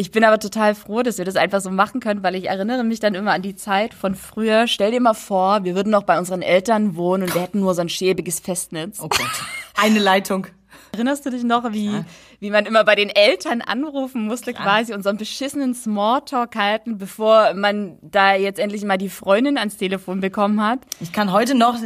[0.00, 2.84] ich bin aber total froh, dass wir das einfach so machen können, weil ich erinnere
[2.84, 4.66] mich dann immer an die Zeit von früher.
[4.66, 7.74] Stell dir mal vor, wir würden noch bei unseren Eltern wohnen und wir hätten nur
[7.74, 8.98] so ein schäbiges Festnetz.
[8.98, 9.30] Oh Gott.
[9.76, 10.46] Eine Leitung.
[10.92, 12.02] Erinnerst du dich noch, wie,
[12.40, 16.96] wie man immer bei den Eltern anrufen musste quasi und so einen beschissenen Smalltalk halten,
[16.96, 20.78] bevor man da jetzt endlich mal die Freundin ans Telefon bekommen hat?
[21.00, 21.76] Ich kann heute noch,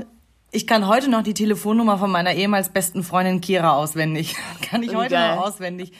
[0.52, 4.36] ich kann heute noch die Telefonnummer von meiner ehemals besten Freundin Kira auswendig.
[4.62, 5.34] kann ich Wie heute geil.
[5.34, 5.92] noch auswendig.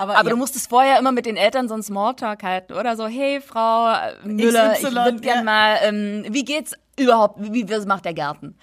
[0.00, 2.96] Aber, Aber ja, du musstest vorher immer mit den Eltern so einen Smalltalk halten, oder
[2.96, 5.44] so, hey Frau Müller, ich XY, würde gern ja.
[5.44, 8.56] mal, ähm, wie geht's überhaupt, wie, wie macht der Garten?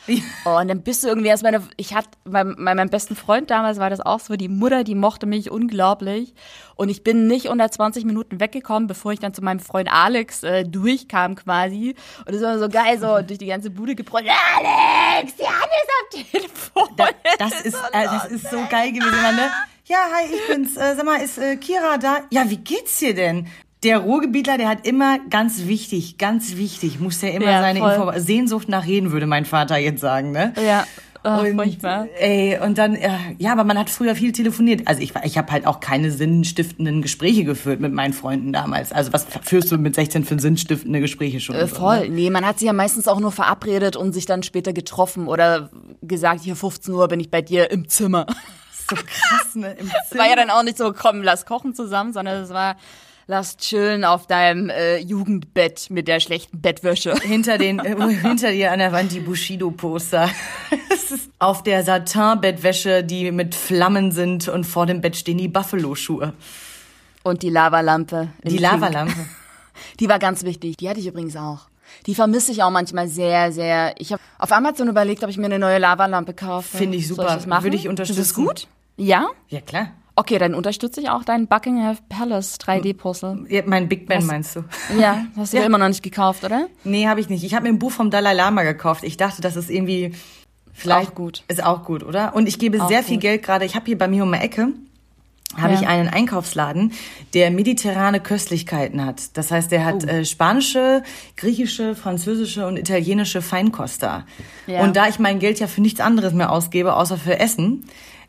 [0.45, 3.49] Oh, und dann bist du irgendwie erst meine, ich hatte, bei, bei meinem besten Freund
[3.49, 6.33] damals war das auch so, die Mutter, die mochte mich unglaublich
[6.75, 10.43] und ich bin nicht unter 20 Minuten weggekommen, bevor ich dann zu meinem Freund Alex
[10.43, 11.95] äh, durchkam quasi
[12.25, 16.31] und das war so geil, so durch die ganze Bude gebrüllt, Alex, Jan ist am
[16.31, 16.89] Telefon.
[16.95, 17.07] da,
[17.39, 19.49] das ist, äh, das ist so geil gewesen, immer, ne?
[19.87, 20.75] Ja, hi, ich bin's.
[20.75, 22.17] Äh, sag mal, ist äh, Kira da?
[22.31, 23.47] Ja, wie geht's dir denn?
[23.83, 27.93] Der Ruhrgebietler, der hat immer ganz wichtig, ganz wichtig, muss der immer Ja, seine voll.
[27.93, 30.53] Info Sehnsucht nach reden, würde mein Vater jetzt sagen, ne?
[30.65, 30.83] Ja,
[31.23, 32.07] oh, und, furchtbar.
[32.19, 34.81] Ey, und dann, äh, ja, aber man hat früher viel telefoniert.
[34.87, 38.91] Also ich, war- ich habe halt auch keine sinnstiftenden Gespräche geführt mit meinen Freunden damals.
[38.91, 41.55] Also was führst du mit 16 für sinnstiftende Gespräche schon?
[41.55, 42.09] Äh, und so, voll.
[42.09, 42.15] ne?
[42.15, 45.69] Nee, man hat sich ja meistens auch nur verabredet und sich dann später getroffen oder
[46.01, 48.25] gesagt, hier 15 Uhr bin ich bei dir im Zimmer.
[48.89, 49.73] So krass, ne?
[49.73, 52.77] Im war ja dann auch nicht so, komm, lass kochen zusammen, sondern es war,
[53.27, 57.15] lass chillen auf deinem äh, Jugendbett mit der schlechten Bettwäsche.
[57.21, 60.29] hinter den äh, hinter dir an der Wand die Bushido Poster.
[60.89, 65.37] Es ist auf der Satin Bettwäsche, die mit Flammen sind und vor dem Bett stehen
[65.37, 66.33] die Buffalo Schuhe.
[67.23, 68.27] Und die Lavalampe.
[68.43, 68.57] Die.
[68.57, 69.25] Lavalampe.
[70.01, 70.75] Die war ganz wichtig.
[70.75, 71.69] Die hatte ich übrigens auch.
[72.05, 73.95] Die vermisse ich auch manchmal sehr, sehr.
[73.99, 76.77] Ich habe auf Amazon überlegt, ob ich mir eine neue Lavalampe kaufe.
[76.77, 77.23] Finde ich super.
[77.23, 77.63] das machen?
[77.63, 78.21] Würde ich unterstützen.
[78.21, 78.67] Ist das gut?
[78.97, 79.27] Ja?
[79.49, 79.91] Ja, klar.
[80.15, 83.45] Okay, dann unterstütze ich auch deinen Buckingham Palace 3D-Puzzle.
[83.49, 84.63] Ja, mein Big Ben meinst du?
[84.99, 85.63] Ja, hast du Ja.
[85.63, 86.67] immer noch nicht gekauft, oder?
[86.83, 87.43] Nee, habe ich nicht.
[87.43, 89.03] Ich habe mir ein Buch vom Dalai Lama gekauft.
[89.03, 90.13] Ich dachte, das ist irgendwie
[90.73, 91.43] vielleicht Auch gut.
[91.47, 92.35] Ist auch gut, oder?
[92.35, 93.21] Und ich gebe Auch sehr viel gut.
[93.21, 93.65] Geld gerade.
[93.65, 94.69] Ich habe hier bei mir um die Ecke
[95.55, 95.79] habe Ja.
[95.79, 96.91] ich einen Einkaufsladen,
[97.33, 99.37] der mediterrane Köstlichkeiten hat.
[99.37, 100.07] Das heißt, der hat Oh.
[100.07, 101.03] äh, spanische,
[101.37, 104.25] griechische, französische und italienische Feinkost da.
[104.67, 104.81] Ja.
[104.81, 107.85] Und da ich mein Geld ja für nichts anderes mehr ausgebe, außer für Essen,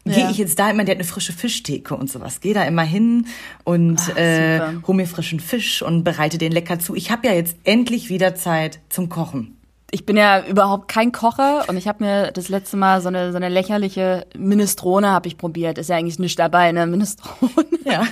[0.09, 0.31] gehe Ja.
[0.31, 2.41] ich jetzt da immer, der hat eine frische Fischtheke und sowas.
[2.41, 3.27] Gehe da immer hin
[3.65, 6.95] und äh, hol mir frischen Fisch und bereite den lecker zu.
[6.95, 9.55] Ich habe ja jetzt endlich wieder Zeit zum Kochen.
[9.91, 13.31] Ich bin ja überhaupt kein Kocher und ich habe mir das letzte Mal so eine,
[13.33, 15.79] so eine lächerliche Minestrone habe ich probiert.
[15.79, 16.87] Ist ja eigentlich nicht dabei, ne?
[16.87, 17.51] Minestrone.
[17.85, 18.05] Ja.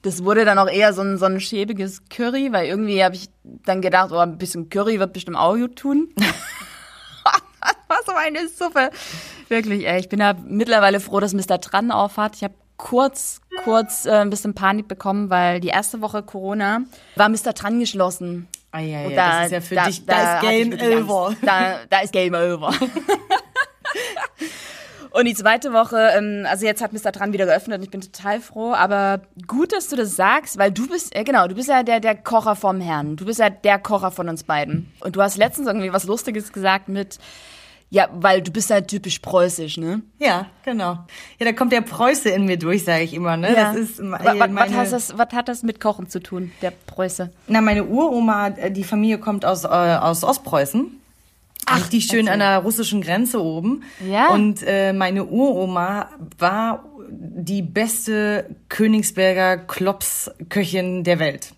[0.00, 3.28] Das wurde dann auch eher so ein, so ein schäbiges Curry, weil irgendwie habe ich
[3.66, 6.08] dann gedacht, oh, ein bisschen Curry wird bestimmt auch gut tun.
[7.92, 8.90] war so eine Suppe.
[9.48, 10.00] Wirklich, ey.
[10.00, 11.60] Ich bin ja mittlerweile froh, dass Mr.
[11.60, 12.36] Tran aufhat.
[12.36, 16.82] Ich habe kurz, kurz äh, ein bisschen Panik bekommen, weil die erste Woche Corona
[17.16, 17.54] war Mr.
[17.54, 18.48] Tran geschlossen.
[18.72, 21.36] Ah, ja, ja, Und das ist ja für dich, da, ist hatte ich Game over.
[21.42, 22.72] Da, da ist Game over.
[25.12, 27.12] Und die zweite Woche, ähm, also jetzt hat Mr.
[27.12, 28.72] Tran wieder geöffnet und ich bin total froh.
[28.72, 32.00] Aber gut, dass du das sagst, weil du bist, äh, genau, du bist ja der,
[32.00, 33.16] der Kocher vom Herrn.
[33.16, 34.90] Du bist ja der Kocher von uns beiden.
[35.00, 37.18] Und du hast letztens irgendwie was Lustiges gesagt mit,
[37.94, 40.00] ja, weil du bist ja typisch preußisch, ne?
[40.18, 40.92] Ja, genau.
[41.38, 43.36] Ja, da kommt der Preuße in mir durch, sage ich immer.
[43.36, 43.52] Ne?
[43.54, 47.30] Das ist me- was, was, meine, hat das, mit Kochen zu tun, der Preuße?
[47.48, 50.86] Na, meine Uroma, äh, die Familie kommt aus, äh, aus Ostpreußen.
[51.66, 53.82] Ach, Richtig schön an der russischen Grenze oben.
[54.10, 54.30] Ja.
[54.30, 61.52] Und äh, meine Uroma war die beste Königsberger Klopsköchin der Welt.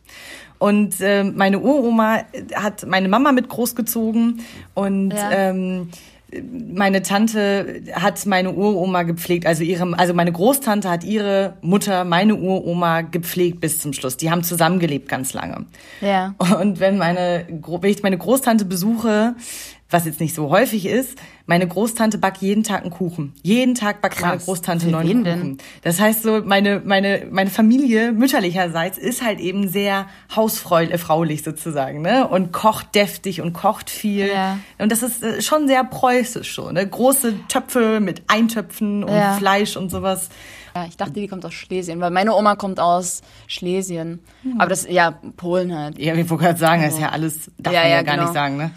[0.58, 2.20] Und äh, meine Uroma
[2.54, 4.40] hat meine Mama mit großgezogen
[4.74, 5.30] und Ja.
[5.30, 5.90] ähm,
[6.42, 12.34] meine Tante hat meine Uroma gepflegt, also ihre, also meine Großtante hat ihre Mutter, meine
[12.36, 14.16] Uroma gepflegt bis zum Schluss.
[14.16, 15.66] Die haben zusammengelebt ganz lange.
[16.00, 16.34] Ja.
[16.60, 19.34] Und wenn meine, wenn ich meine Großtante besuche,
[19.94, 23.32] was jetzt nicht so häufig ist, meine Großtante backt jeden Tag einen Kuchen.
[23.42, 24.44] Jeden Tag backt meine Krass.
[24.44, 25.42] Großtante Für einen neuen Kuchen.
[25.56, 25.58] denn?
[25.82, 32.26] Das heißt so, meine, meine, meine Familie mütterlicherseits ist halt eben sehr hausfraulich sozusagen, ne?
[32.28, 34.28] Und kocht deftig und kocht viel.
[34.28, 34.58] Ja.
[34.78, 36.86] Und das ist äh, schon sehr preußisch so, ne?
[36.86, 39.34] Große Töpfe mit Eintöpfen und Ja.
[39.36, 40.28] Fleisch und sowas.
[40.74, 44.18] Ja, ich dachte, die kommt aus Schlesien, weil meine Oma kommt aus Schlesien.
[44.42, 44.60] Hm.
[44.60, 45.98] Aber das, ja, Polen halt.
[46.00, 48.14] Ja, ich wollte gerade sagen, das ist ja alles, darf Ja, man ja, ja, gar
[48.16, 48.26] genau.
[48.26, 48.70] nicht sagen, ne?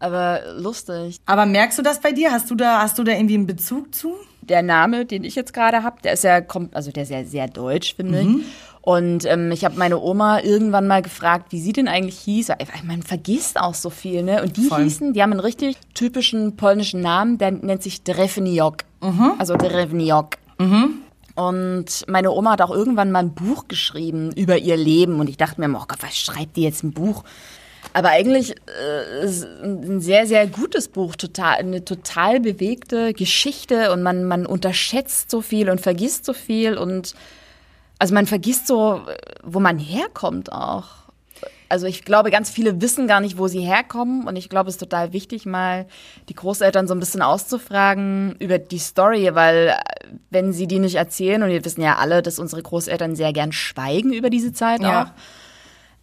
[0.00, 1.20] Aber lustig.
[1.26, 2.32] Aber merkst du das bei dir?
[2.32, 4.14] Hast du da, hast du da irgendwie einen Bezug zu?
[4.40, 7.22] Der Name, den ich jetzt gerade habe, der ist ja, kommt, also der ist ja
[7.24, 8.26] sehr deutsch, finde ich.
[8.82, 12.48] Und ähm, ich habe meine Oma irgendwann mal gefragt, wie sie denn eigentlich hieß.
[12.84, 14.42] Man vergisst auch so viel, ne?
[14.42, 14.84] Und die Voll.
[14.84, 18.78] hießen, die haben einen richtig typischen polnischen Namen, der nennt sich Drefniok.
[19.38, 20.38] Also Drefniok.
[21.34, 25.20] Und meine Oma hat auch irgendwann mal ein Buch geschrieben über ihr Leben.
[25.20, 27.22] Und ich dachte mir, oh Gott, was schreibt die jetzt ein Buch?
[27.92, 34.02] Aber eigentlich äh, ist ein sehr, sehr gutes Buch, total, eine total bewegte Geschichte und
[34.02, 37.14] man, man unterschätzt so viel und vergisst so viel und
[37.98, 39.02] also man vergisst so,
[39.42, 40.86] wo man herkommt auch.
[41.68, 44.74] Also ich glaube, ganz viele wissen gar nicht, wo sie herkommen und ich glaube, es
[44.74, 45.86] ist total wichtig, mal
[46.28, 49.74] die Großeltern so ein bisschen auszufragen über die Story, weil äh,
[50.30, 53.52] wenn sie die nicht erzählen, und wir wissen ja alle, dass unsere Großeltern sehr gern
[53.52, 55.02] schweigen über diese Zeit Ja.
[55.02, 55.06] auch,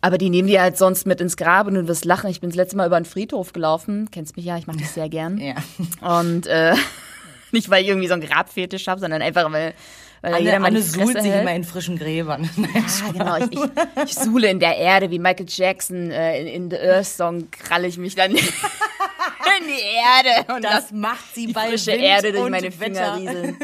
[0.07, 2.29] aber die nehmen die halt sonst mit ins Grab und du wirst lachen.
[2.29, 4.93] Ich bin das letzte Mal über einen Friedhof gelaufen, kennst mich ja, ich mache das
[4.93, 5.37] sehr gern.
[5.37, 5.55] Ja.
[5.99, 6.75] Und äh,
[7.51, 9.73] nicht, weil ich irgendwie so einen Grabfetisch habe, sondern einfach, weil,
[10.21, 12.49] weil da jeder Anne, mal Anne suhlt sich immer in frischen Gräbern.
[12.73, 13.35] Ja, genau.
[13.37, 17.07] Ich, ich, ich suhle in der Erde wie Michael Jackson äh, in, in The Earth
[17.07, 21.91] Song kralle ich mich dann in die Erde und Das macht sie die bei frische
[21.91, 22.81] Wind Erde durch meine Wetter.
[22.81, 23.57] Finger rieseln.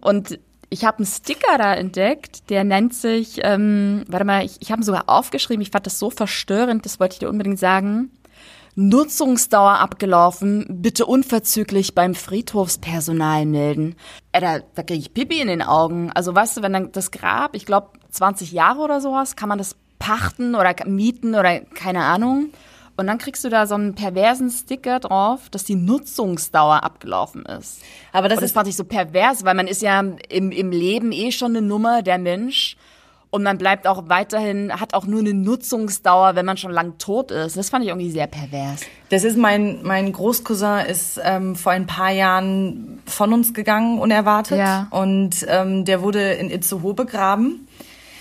[0.00, 0.38] Und
[0.72, 4.80] ich habe einen Sticker da entdeckt, der nennt sich, ähm, warte mal, ich, ich habe
[4.80, 8.10] ihn sogar aufgeschrieben, ich fand das so verstörend, das wollte ich dir unbedingt sagen.
[8.74, 13.96] Nutzungsdauer abgelaufen, bitte unverzüglich beim Friedhofspersonal melden.
[14.32, 16.10] Äh, da da kriege ich Pipi in den Augen.
[16.10, 19.58] Also weißt du, wenn dann das Grab, ich glaube 20 Jahre oder sowas, kann man
[19.58, 22.48] das pachten oder mieten oder keine Ahnung.
[22.96, 27.80] Und dann kriegst du da so einen perversen Sticker drauf, dass die Nutzungsdauer abgelaufen ist.
[28.12, 30.70] Aber das Und das ist fand ich so pervers, weil man ist ja im, im
[30.70, 32.76] Leben eh schon eine Nummer, der Mensch.
[33.30, 37.30] Und man bleibt auch weiterhin, hat auch nur eine Nutzungsdauer, wenn man schon lang tot
[37.30, 37.56] ist.
[37.56, 38.82] Das fand ich irgendwie sehr pervers.
[39.08, 44.58] Das ist mein, mein Großcousin ist ähm, vor ein paar Jahren von uns gegangen, unerwartet.
[44.58, 44.86] Ja.
[44.90, 47.66] Und ähm, der wurde in Itzehoe begraben.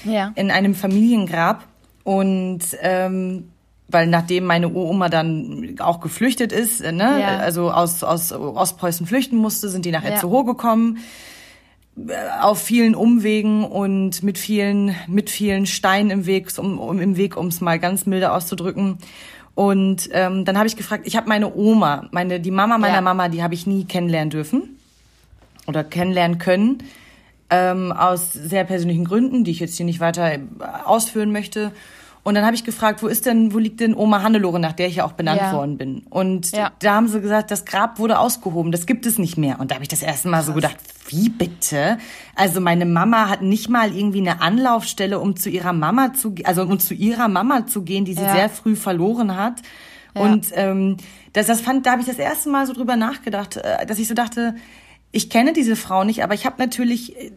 [0.04, 0.32] Ja.
[0.36, 1.66] in einem Familiengrab.
[2.04, 3.51] Und ähm,
[3.92, 7.38] weil nachdem meine Uroma dann auch geflüchtet ist, äh, ne, Ja.
[7.38, 10.12] also aus, aus Ostpreußen flüchten musste, sind die nach Ja.
[10.12, 11.00] Itzehoe gekommen
[12.42, 17.36] auf vielen Umwegen und mit vielen, mit vielen Steinen im Weg, um, um im Weg,
[17.36, 18.98] um es mal ganz milde auszudrücken.
[19.56, 23.02] Und ähm, dann habe ich gefragt, ich habe meine Oma, meine die Mama meiner Ja.
[23.02, 24.78] Mama, die habe ich nie kennenlernen dürfen
[25.68, 26.82] oder kennenlernen können
[27.50, 30.40] ähm, aus sehr persönlichen Gründen, die ich jetzt hier nicht weiter äh,
[30.86, 31.74] ausführen möchte.
[32.24, 34.88] Und dann habe ich gefragt, wo ist denn, wo liegt denn Oma Hannelore, nach der
[34.88, 35.52] ich ja auch benannt Ja.
[35.54, 36.04] worden bin?
[36.10, 36.72] Und Ja.
[36.80, 39.60] da haben sie gesagt, das Grab wurde ausgehoben, das gibt es nicht mehr.
[39.60, 40.78] Und da habe ich das erste Mal so gedacht,
[41.10, 41.98] wie bitte?
[42.36, 46.62] Also meine Mama hat nicht mal irgendwie eine Anlaufstelle, um zu ihrer Mama zu, also
[46.62, 48.32] um zu ihrer Mama zu gehen, die sie Ja.
[48.32, 49.62] sehr früh verloren hat.
[50.14, 50.98] Und ähm,
[51.34, 54.08] das, das fand, da habe ich das erste Mal so drüber nachgedacht, äh, dass ich
[54.08, 54.56] so dachte,
[55.14, 57.32] ich kenne diese Frau nicht, aber ich habe natürlich, äh,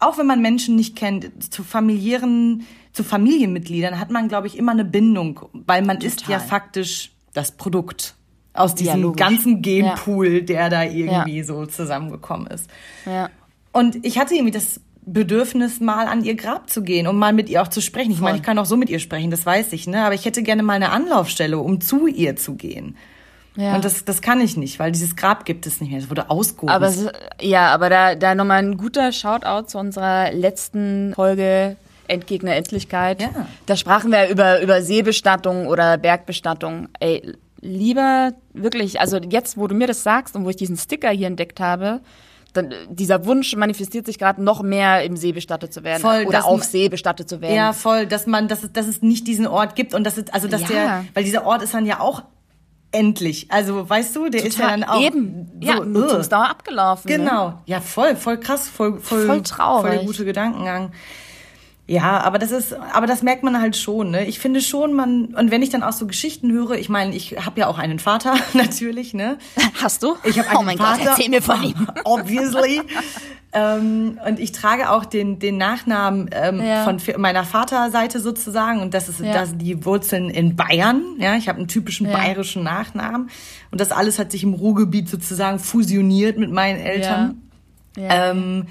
[0.00, 4.72] auch wenn man Menschen nicht kennt, zu familiären, zu Familienmitgliedern hat man, glaube ich, immer
[4.72, 6.48] eine Bindung, weil man ist ja Total.
[6.48, 8.14] faktisch das Produkt
[8.54, 9.20] aus diesem logisch.
[9.24, 11.44] ganzen Genpool, der da irgendwie Ja.
[11.44, 12.68] so zusammengekommen ist.
[13.06, 13.30] Ja.
[13.72, 17.48] Und ich hatte irgendwie das Bedürfnis, mal an ihr Grab zu gehen, um mal mit
[17.48, 18.10] ihr auch zu sprechen.
[18.10, 18.40] Ich meine, Voll.
[18.40, 20.04] ich kann auch so mit ihr sprechen, das weiß ich, ne?
[20.04, 22.96] Aber ich hätte gerne mal eine Anlaufstelle, um zu ihr zu gehen.
[23.56, 23.74] Ja.
[23.74, 25.98] Und das, das kann ich nicht, weil dieses Grab gibt es nicht mehr.
[26.00, 26.68] Es wurde ausgehoben.
[26.74, 27.06] Aber es,
[27.40, 31.76] ja, aber da, da nochmal ein guter Shoutout zu unserer letzten Folge
[32.08, 33.22] Endgegner Endlichkeit.
[33.22, 33.46] Ja.
[33.66, 36.88] Da sprachen wir über, über Seebestattung oder Bergbestattung.
[37.00, 41.10] Ey, lieber wirklich, also jetzt, wo du mir das sagst und wo ich diesen Sticker
[41.10, 42.00] hier entdeckt habe,
[42.54, 46.46] dann, dieser Wunsch manifestiert sich gerade noch mehr im See bestattet zu werden Voll, oder
[46.46, 47.54] auf See bestattet zu werden.
[47.54, 50.30] Ja, voll, dass man, dass es, dass es nicht diesen Ort gibt und dass es,
[50.32, 50.68] also dass Ja.
[50.68, 52.22] der, weil dieser Ort ist dann ja auch
[52.90, 53.50] endlich.
[53.50, 55.80] Also, weißt du, der ist ja dann auch Eben, so, ja.
[55.84, 57.10] Nutzungsdauer abgelaufen.
[57.10, 57.18] Ne?
[57.18, 59.82] Genau, ja, voll, voll krass, voll, voll, Voll traurig.
[59.88, 60.92] voll der gute Gedankengang.
[61.90, 64.10] Ja, aber das ist, aber das merkt man halt schon.
[64.10, 64.26] Ne?
[64.26, 67.36] Ich finde schon, man und wenn ich dann auch so Geschichten höre, ich meine, ich
[67.46, 69.38] habe ja auch einen Vater natürlich, ne?
[69.82, 70.14] Hast du?
[70.24, 71.88] Ich habe einen oh mein Vater, Gott, erzähl mir von ihm.
[72.04, 72.82] obviously.
[73.54, 76.84] ähm, und ich trage auch den den Nachnamen ähm, Ja.
[76.84, 79.32] von meiner Vaterseite sozusagen und das ist Ja.
[79.32, 81.02] das die Wurzeln in Bayern.
[81.18, 82.12] Ja, ich habe einen typischen Ja.
[82.18, 83.30] bayerischen Nachnamen
[83.70, 87.40] und das alles hat sich im Ruhrgebiet sozusagen fusioniert mit meinen Eltern.
[87.96, 88.30] Ja.
[88.32, 88.66] Ähm,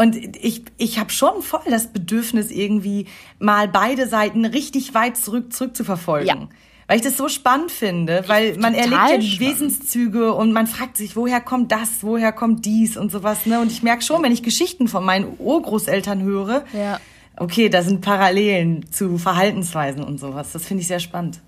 [0.00, 3.06] und ich, ich habe schon voll das Bedürfnis, irgendwie
[3.38, 6.26] mal beide Seiten richtig weit zurück, zurück zu verfolgen.
[6.26, 6.48] Ja.
[6.86, 9.54] Weil ich das so spannend finde, weil man Total erlebt ja die spannend.
[9.60, 13.46] Wesenszüge und man fragt sich, woher kommt das, woher kommt dies und sowas.
[13.46, 13.60] Ne?
[13.60, 16.98] Und ich merke schon, wenn ich Geschichten von meinen Urgroßeltern höre, Ja.
[17.36, 20.50] okay, da sind Parallelen zu Verhaltensweisen und sowas.
[20.52, 21.40] Das finde ich sehr spannend.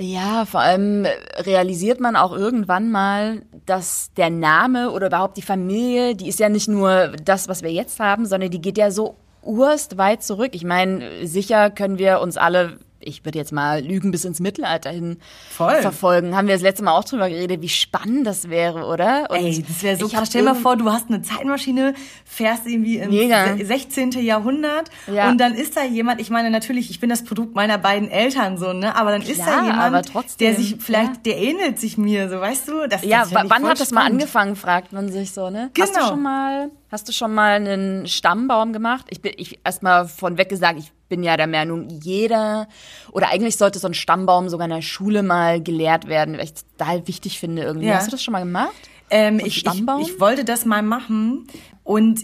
[0.00, 6.14] Ja, vor allem realisiert man auch irgendwann mal, dass der Name oder überhaupt die Familie,
[6.14, 9.16] die ist ja nicht nur das, was wir jetzt haben, sondern die geht ja so
[9.42, 10.50] urst weit zurück.
[10.54, 14.90] Ich meine, sicher können wir uns alle, ich würde jetzt mal lügen, bis ins Mittelalter
[14.90, 15.18] hin
[15.50, 15.76] Voll.
[15.82, 16.36] verfolgen.
[16.36, 19.26] Haben wir das letzte Mal auch drüber geredet, wie spannend das wäre, oder?
[19.30, 20.28] Und Ey, das wäre so krass.
[20.28, 23.56] Stell dir mal vor, du hast eine Zeitmaschine, fährst irgendwie ins Mega.
[23.56, 24.10] se- 16.
[24.22, 25.28] Jahrhundert Ja.
[25.30, 28.56] und dann ist da jemand, ich meine natürlich, ich bin das Produkt meiner beiden Eltern
[28.58, 31.32] so, ne, aber dann ist da Klar, jemand, der sich vielleicht, ja.
[31.32, 32.88] der ähnelt sich mir, so, weißt du?
[32.88, 35.70] Das, Ja, das wann hat das mal angefangen, fragt man sich so, ne?
[35.78, 36.08] Hast du Genau.
[36.10, 39.06] schon mal, hast du schon mal einen Stammbaum gemacht?
[39.10, 42.68] Ich bin, ich erstmal von weg gesagt, ich bin ja der Meinung, jeder,
[43.10, 46.52] oder eigentlich sollte so ein Stammbaum sogar in der Schule mal gelehrt werden, weil ich
[46.54, 47.88] es total wichtig finde irgendwie.
[47.88, 47.94] Ja.
[47.96, 48.72] Hast du das schon mal gemacht?
[49.10, 50.02] Ähm, So ich, ich, Stammbaum?
[50.02, 51.46] ich wollte das mal machen
[51.82, 52.20] und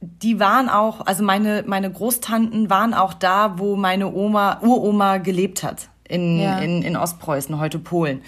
[0.00, 5.62] die waren auch, also meine, meine Großtanten waren auch da, wo meine Oma, Uroma gelebt
[5.62, 5.88] hat.
[6.08, 6.58] In, Ja.
[6.60, 8.22] in, in Ostpreußen, heute Polen.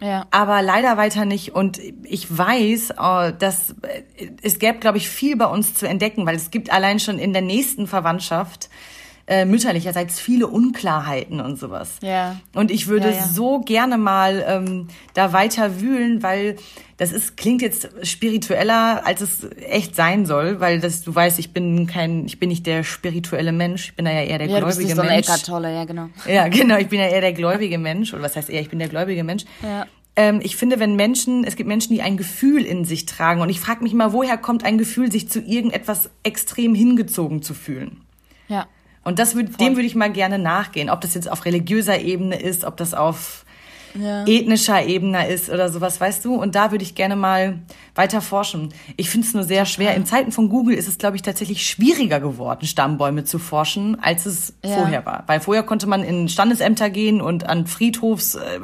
[0.00, 0.26] Ja.
[0.30, 1.54] aber leider weiter nicht.
[1.54, 4.02] Und ich weiß, äh, dass äh,
[4.42, 7.32] es gäbe, glaube ich, viel bei uns zu entdecken, weil es gibt allein schon in
[7.32, 8.68] der nächsten Verwandtschaft
[9.26, 11.96] äh, mütterlicherseits viele Unklarheiten und sowas.
[12.02, 12.36] Ja.
[12.54, 13.26] Und ich würde Ja, ja.
[13.26, 16.56] so gerne mal ähm, da weiter wühlen, weil
[16.98, 21.52] das ist klingt jetzt spiritueller, als es echt sein soll, weil das du weißt, ich
[21.52, 24.60] bin kein, ich bin nicht der spirituelle Mensch, ich bin da ja eher der Ja,
[24.60, 25.26] du bist gläubige so eine Mensch.
[25.26, 26.08] Eckart Tolle, ja, genau.
[26.28, 26.76] Ja, genau.
[26.76, 28.12] Ich bin ja eher der gläubige Mensch.
[28.12, 29.44] Oder was heißt eher, ich bin der gläubige Mensch.
[29.62, 29.86] Ja.
[30.16, 33.40] Ähm, ich finde, wenn Menschen, es gibt Menschen, die ein Gefühl in sich tragen.
[33.40, 37.54] Und ich frage mich immer, woher kommt ein Gefühl, sich zu irgendetwas extrem hingezogen zu
[37.54, 38.02] fühlen?
[38.48, 38.66] Ja.
[39.04, 40.90] Und das würd, dem würde ich mal gerne nachgehen.
[40.90, 43.43] Ob das jetzt auf religiöser Ebene ist, ob das auf
[43.94, 44.26] ja.
[44.26, 46.34] ethnischer Ebene ist oder sowas, weißt du?
[46.34, 47.60] Und da würde ich gerne mal
[47.94, 48.74] weiter forschen.
[48.96, 49.94] Ich finde es nur sehr schwer.
[49.94, 54.26] In Zeiten von Google ist es, glaube ich, tatsächlich schwieriger geworden, Stammbäume zu forschen, als
[54.26, 54.70] es ja.
[54.70, 55.24] vorher war.
[55.26, 58.58] Weil vorher konnte man in Standesämter gehen und an Friedhofs, äh,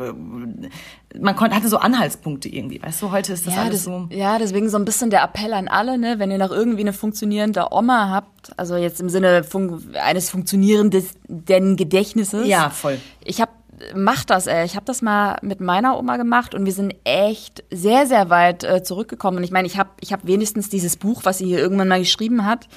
[1.19, 4.09] man konnte, hatte so Anhaltspunkte irgendwie, weißt du, heute ist das ja, alles das, so.
[4.11, 6.93] Ja, deswegen so ein bisschen der Appell an alle, ne, wenn ihr noch irgendwie eine
[6.93, 12.47] funktionierende Oma habt, also jetzt im Sinne fun eines funktionierenden Gedächtnisses.
[12.47, 12.99] Ja, voll.
[13.25, 13.51] Ich habe
[13.95, 14.65] mach das, ey.
[14.65, 18.65] Ich habe das mal mit meiner Oma gemacht und wir sind echt sehr, sehr weit
[18.65, 19.39] äh, zurückgekommen.
[19.39, 21.99] Und ich meine, ich habe ich hab wenigstens dieses Buch, was sie hier irgendwann mal
[21.99, 22.69] geschrieben hat.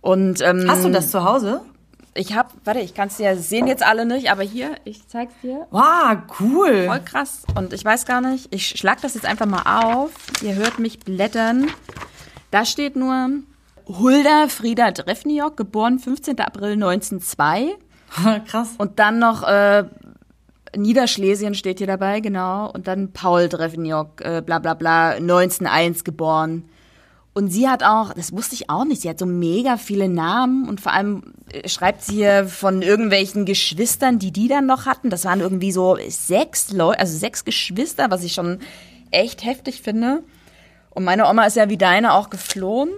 [0.00, 1.60] Und, ähm, Hast du das zu Hause?
[2.14, 5.34] Ich habe, warte, ich kann es ja sehen jetzt alle nicht, aber hier, ich zeig's
[5.42, 5.66] dir.
[5.70, 6.86] Wow, cool.
[6.86, 7.42] Voll krass.
[7.54, 10.10] Und ich weiß gar nicht, ich schlag das jetzt einfach mal auf.
[10.42, 11.68] Ihr hört mich blättern.
[12.50, 13.28] Da steht nur
[13.86, 16.40] Hulda Frieda Drefniok, geboren 15.
[16.40, 17.76] April 1902.
[18.46, 18.70] Krass.
[18.78, 19.84] Und dann noch äh,
[20.76, 22.70] Niederschlesien steht hier dabei, genau.
[22.70, 26.64] Und dann Paul Drefniok, äh, bla bla bla, 1901 geboren.
[27.32, 30.68] Und sie hat auch, das wusste ich auch nicht, sie hat so mega viele Namen
[30.68, 35.10] und vor allem äh, schreibt sie hier von irgendwelchen Geschwistern, die die dann noch hatten.
[35.10, 38.58] Das waren irgendwie so sechs Leute, also sechs Geschwister, was ich schon
[39.12, 40.22] echt heftig finde.
[40.90, 42.90] Und meine Oma ist ja wie deine auch geflohen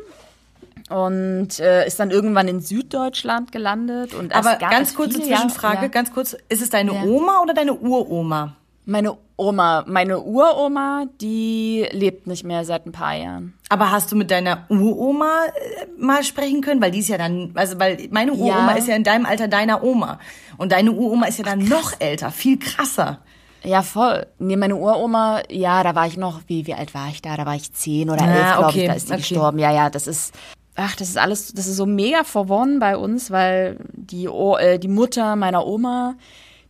[0.92, 4.14] und äh, ist dann irgendwann in Süddeutschland gelandet.
[4.14, 5.88] Und Aber ganz kurze Zwischenfrage, ja.
[5.88, 7.02] ganz kurz, ist es deine ja.
[7.04, 8.56] Oma oder deine Uroma?
[8.84, 13.54] Meine Oma, meine Uroma, die lebt nicht mehr seit ein paar Jahren.
[13.68, 16.82] Aber hast du mit deiner Uroma äh, mal sprechen können?
[16.82, 18.76] Weil die ist ja dann, also weil meine Uroma ja.
[18.76, 20.18] ist ja in deinem Alter deiner Oma.
[20.58, 23.20] Und deine Uroma ist ja dann Ach, noch älter, viel krasser.
[23.64, 24.26] Ja, voll.
[24.38, 27.36] Nee, meine Uroma, ja, da war ich noch, wie, wie alt war ich da?
[27.36, 29.20] Da war ich zehn oder elf, ja, okay, glaube ich, da ist die okay.
[29.22, 29.58] gestorben.
[29.58, 30.34] Ja, ja, das ist,
[30.74, 34.88] ach, das ist alles, das ist so mega verworren bei uns, weil die, äh, die
[34.88, 36.14] Mutter meiner Oma,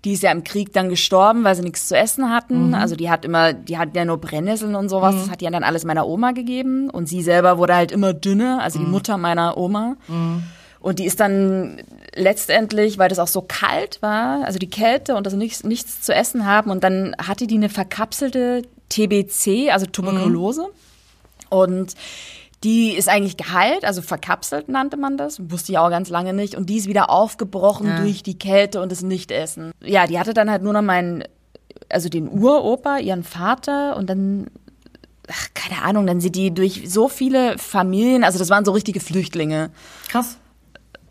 [0.05, 2.69] die ist ja im Krieg dann gestorben, weil sie nichts zu essen hatten.
[2.69, 2.75] Mhm.
[2.75, 5.15] Also die hat immer, die hat ja nur Brennnesseln und sowas.
[5.15, 5.19] Mhm.
[5.21, 6.91] Das hat die ja dann alles meiner Oma gegeben.
[6.91, 8.91] Und sie selber wurde halt immer dünner, also die mhm.
[8.91, 9.97] Mutter meiner Oma.
[10.09, 10.43] Mhm.
[10.81, 11.81] Und die ist dann
[12.17, 16.13] letztendlich, weil das auch so kalt war, also die Kälte und also nichts, nichts zu
[16.13, 16.73] essen haben.
[16.73, 20.63] Und dann hatte die eine verkapselte TBC, also Tuberkulose.
[20.63, 21.57] Mhm.
[21.57, 21.95] Und
[22.65, 26.55] die ist eigentlich geheilt, also verkapselt nannte man das, wusste ich auch ganz lange nicht.
[26.55, 28.01] Und die ist wieder aufgebrochen ja.
[28.01, 29.73] durch die Kälte und das Nichtessen.
[29.83, 31.25] Ja, die hatte dann halt nur noch meinen,
[31.89, 34.47] also den Uropa, ihren Vater und dann,
[35.29, 39.01] ach, keine Ahnung, dann sind die durch so viele Familien, also das waren so richtige
[39.01, 39.71] Flüchtlinge.
[40.09, 40.39] Krass.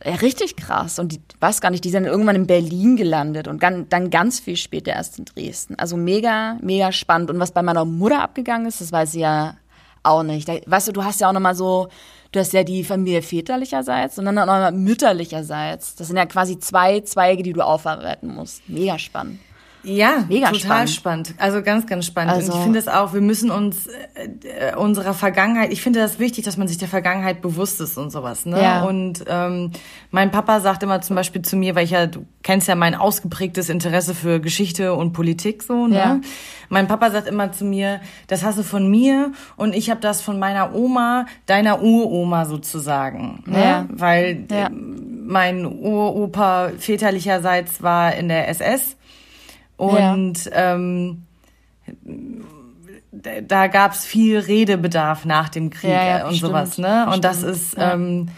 [0.03, 0.97] Ja, richtig krass.
[0.97, 4.39] Und die, weiß gar nicht, die sind irgendwann in Berlin gelandet und dann, dann ganz
[4.39, 5.75] viel später erst in Dresden.
[5.75, 7.29] Also mega, mega spannend.
[7.29, 9.57] Und was bei meiner Mutter abgegangen ist, das weiß sie ja
[10.03, 10.47] auch nicht.
[10.47, 11.89] Weißt du, du hast ja auch nochmal so,
[12.31, 15.95] du hast ja die Familie väterlicherseits und dann nochmal mütterlicherseits.
[15.95, 18.67] Das sind ja quasi zwei Zweige, die du aufarbeiten musst.
[18.67, 19.39] Mega spannend.
[19.83, 20.89] Ja, Mega total spannend.
[20.89, 21.33] spannend.
[21.37, 22.33] Also ganz, ganz spannend.
[22.33, 26.19] Also, und ich finde es auch, wir müssen uns äh, unserer Vergangenheit, ich finde das
[26.19, 28.45] wichtig, dass man sich der Vergangenheit bewusst ist und sowas.
[28.45, 28.61] Ne?
[28.61, 28.83] Ja.
[28.83, 29.71] Und ähm,
[30.11, 32.95] mein Papa sagt immer zum Beispiel zu mir, weil ich ja, du kennst ja mein
[32.95, 35.95] ausgeprägtes Interesse für Geschichte und Politik so, ne?
[35.95, 36.19] Ja.
[36.69, 40.21] Mein Papa sagt immer zu mir, das hast du von mir und ich habe das
[40.21, 43.43] von meiner Oma, deiner Uroma sozusagen.
[43.45, 43.61] Ne?
[43.61, 43.85] Ja.
[43.89, 44.67] Weil ja.
[44.67, 48.95] Äh, mein Uropa väterlicherseits war in der SS
[49.81, 50.75] und ja.
[50.75, 51.23] ähm,
[53.11, 57.05] da gab's viel Redebedarf nach dem Krieg ja, ja, und bestimmt, sowas, ne?
[57.11, 58.29] Und bestimmt, das ist ähm,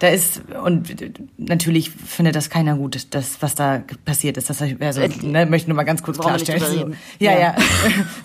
[0.00, 0.94] da ist, und
[1.36, 4.50] natürlich findet das keiner gut, das, was da passiert ist.
[4.50, 6.60] Das also, ne, möchte nur mal ganz kurz Warum klarstellen.
[6.60, 7.24] So.
[7.24, 7.38] Ja, ja.
[7.38, 7.54] ja.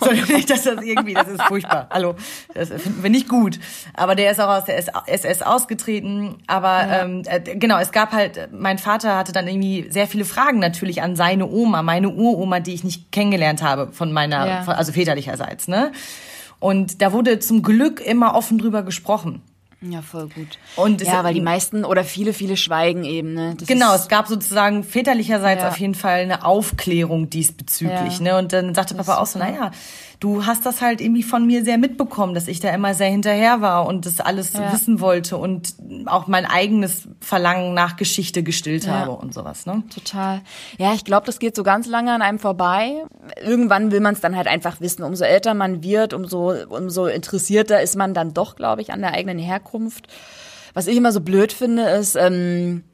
[0.00, 1.88] so, nicht, dass das irgendwie, das ist furchtbar.
[1.90, 2.16] Hallo.
[2.54, 3.60] Das finden wir nicht gut.
[3.94, 6.36] Aber der ist auch aus der SS ausgetreten.
[6.48, 7.02] Aber ja.
[7.02, 11.02] ähm, äh, genau, es gab halt, mein Vater hatte dann irgendwie sehr viele Fragen natürlich
[11.02, 14.64] an seine Oma, meine Uroma, die ich nicht kennengelernt habe von meiner, ja.
[14.66, 15.92] also väterlicherseits, ne?
[16.58, 19.40] Und da wurde zum Glück immer offen drüber gesprochen.
[19.82, 20.58] Ja, voll gut.
[20.76, 23.32] Und ja, weil die meisten oder viele, viele schweigen eben.
[23.32, 23.54] Ne?
[23.58, 25.68] Das genau, es gab sozusagen väterlicherseits ja.
[25.68, 28.18] auf jeden Fall eine Aufklärung diesbezüglich.
[28.18, 28.24] Ja.
[28.24, 28.38] Ne?
[28.38, 29.70] Und dann sagte Papa auch so, naja,
[30.20, 33.62] du hast das halt irgendwie von mir sehr mitbekommen, dass ich da immer sehr hinterher
[33.62, 34.70] war und das alles ja.
[34.72, 38.92] wissen wollte und auch mein eigenes Verlangen nach Geschichte gestillt ja.
[38.92, 39.64] habe und sowas.
[39.64, 39.82] Ne?
[39.92, 40.42] Total.
[40.76, 43.02] Ja, ich glaube, das geht so ganz lange an einem vorbei.
[43.42, 45.02] Irgendwann will man es dann halt einfach wissen.
[45.02, 49.14] Umso älter man wird, umso, umso interessierter ist man dann doch, glaube ich, an der
[49.14, 50.06] eigenen Herkunft.
[50.74, 52.84] Was ich immer so blöd finde, ist, ähm,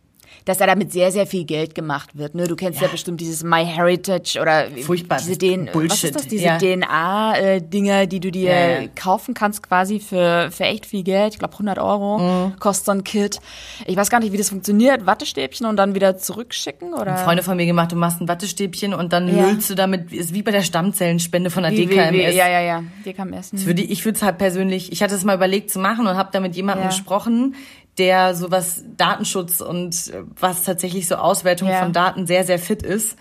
[0.47, 2.35] dass da damit sehr, sehr viel Geld gemacht wird.
[2.35, 2.47] Ne?
[2.49, 2.93] Du kennst ja, Ja.
[2.93, 5.33] bestimmt dieses My Heritage oder Furchtbar, diese
[5.75, 6.57] was ist das, diese ja.
[6.59, 11.35] DNA-Dinger, die du dir Ja, kaufen kannst quasi für, für echt viel Geld.
[11.35, 12.59] Ich glaube 100 Euro Mhm.
[12.61, 13.41] kostet so ein Kit.
[13.87, 15.05] Ich weiß gar nicht, wie das funktioniert.
[15.05, 17.17] Wattestäbchen und dann wieder zurückschicken oder?
[17.17, 19.51] Freunde von mir gemacht, du machst ein Wattestäbchen und dann Ja.
[19.51, 22.13] löst du damit, ist wie bei der Stammzellenspende von der wie, wie, DKMS.
[22.13, 22.83] wie, ja, ja, ja.
[23.05, 23.53] DKMS.
[23.53, 23.67] hm.
[23.67, 26.31] Würde, ich würde es halt persönlich, ich hatte es mal überlegt zu machen und habe
[26.33, 27.55] da mit jemandem gesprochen,
[27.99, 31.83] der sowas Datenschutz und äh, was tatsächlich so Auswertung Ja.
[31.83, 33.17] von Daten sehr, sehr fit ist.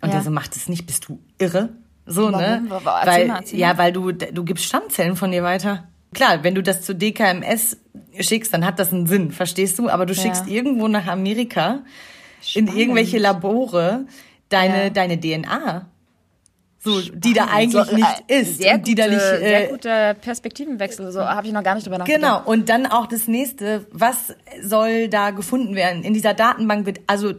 [0.00, 0.16] Und Ja.
[0.16, 1.70] der so, macht es nicht, bist du irre?
[2.06, 2.40] So, Warum?
[2.40, 2.62] ne?
[2.68, 5.88] Wa- wa- erzähl Weil, mal, ja, weil du, du gibst Stammzellen von dir weiter.
[6.14, 7.76] Klar, wenn du das zu DKMS
[8.18, 9.88] schickst, dann hat das einen Sinn, verstehst du?
[9.88, 11.80] Aber du schickst irgendwo nach Amerika
[12.54, 12.74] in Spannend.
[12.76, 14.06] irgendwelche Labore
[14.48, 14.90] deine, Ja.
[14.90, 15.86] deine DNA.
[16.84, 18.58] So, die da eigentlich So, nicht äh, ist.
[18.58, 21.12] Sehr, und die da gute, nicht, sehr äh, guter Perspektivenwechsel.
[21.12, 22.20] So habe ich noch gar nicht drüber nachgedacht.
[22.20, 26.02] Genau, und dann auch das nächste, was soll da gefunden werden?
[26.02, 27.34] In dieser Datenbank wird, also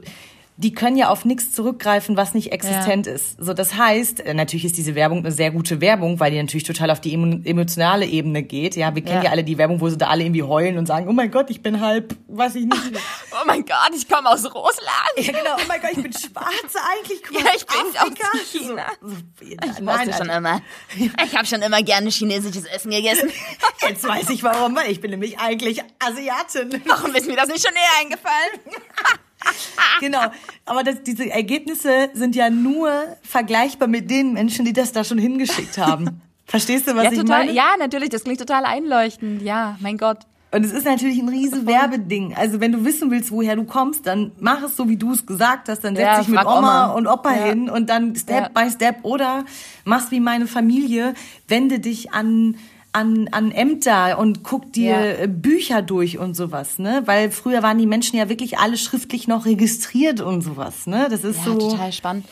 [0.58, 3.36] die können ja auf nichts zurückgreifen, was nicht existent ist.
[3.44, 6.64] So, das heißt, äh, natürlich ist diese Werbung eine sehr gute Werbung, weil die natürlich
[6.64, 8.76] total auf die emo emotionale Ebene geht.
[8.76, 9.24] Ja, wir kennen ja.
[9.26, 9.32] Ja.
[9.32, 11.64] alle die Werbung, wo sie da alle irgendwie heulen und sagen, oh mein Gott, ich
[11.64, 12.82] bin halb, weiß ich nicht.
[13.36, 14.94] Oh mein Gott, ich komme aus Russland.
[15.18, 17.22] ja, genau, oh mein Gott, ich bin schwarz eigentlich.
[17.32, 18.28] Mal, Ja, ich bin Afrika.
[18.32, 18.86] aus China.
[19.02, 20.62] So, so, Ich nein, schon immer.
[20.96, 23.32] Ich habe schon immer gerne chinesisches Essen gegessen.
[23.82, 26.80] jetzt weiß ich warum, weil ich bin nämlich eigentlich Asiatin.
[26.86, 28.60] Warum ist mir das nicht schon eher eingefallen?
[30.00, 30.20] Genau,
[30.66, 32.92] aber das, diese Ergebnisse sind ja nur
[33.22, 36.22] vergleichbar mit den Menschen, die das da schon hingeschickt haben.
[36.46, 37.40] Verstehst du, was Ja, ich total.
[37.46, 37.52] meine?
[37.54, 38.10] Ja, natürlich.
[38.10, 39.42] Das klingt total einleuchtend.
[39.44, 40.18] Ja, mein Gott.
[40.52, 42.36] Und es ist natürlich ein riesen Werbeding.
[42.36, 45.26] Also wenn du wissen willst, woher du kommst, dann mach es so, wie du es
[45.26, 45.84] gesagt hast.
[45.84, 46.86] Dann setz Ja, dich mit Oma, Oma.
[46.94, 47.46] und Opa Ja.
[47.46, 48.64] hin und dann Step Ja.
[48.64, 48.98] by Step.
[49.04, 49.46] Oder
[49.86, 51.14] mach's wie meine Familie,
[51.48, 52.56] wende dich an
[52.94, 55.02] an, an Ämter und guck dir Ja.
[55.24, 57.02] äh, Bücher durch und sowas, ne?
[57.06, 61.08] Weil früher waren die Menschen ja wirklich alle schriftlich noch registriert und sowas, ne?
[61.10, 61.58] Das ist Ja, so.
[61.72, 62.26] total spannend.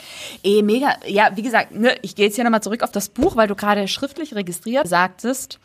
[0.44, 0.96] Eh, mega.
[1.08, 3.56] Ja, wie gesagt, ne, ich gehe jetzt hier nochmal zurück auf das Buch, weil du
[3.56, 5.60] gerade schriftlich registriert sagtest.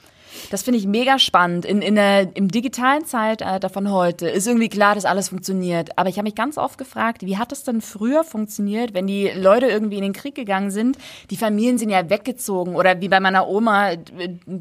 [0.51, 1.65] Das finde ich mega spannend.
[1.65, 5.99] In, in der, Im digitalen Zeitalter von heute ist irgendwie klar, dass alles funktioniert.
[5.99, 9.29] Aber ich habe mich ganz oft gefragt, wie hat es denn früher funktioniert, wenn die
[9.29, 10.99] Leute irgendwie in den Krieg gegangen sind?
[11.31, 13.99] Die Familien sind ja weggezogen oder wie bei meiner Oma äh,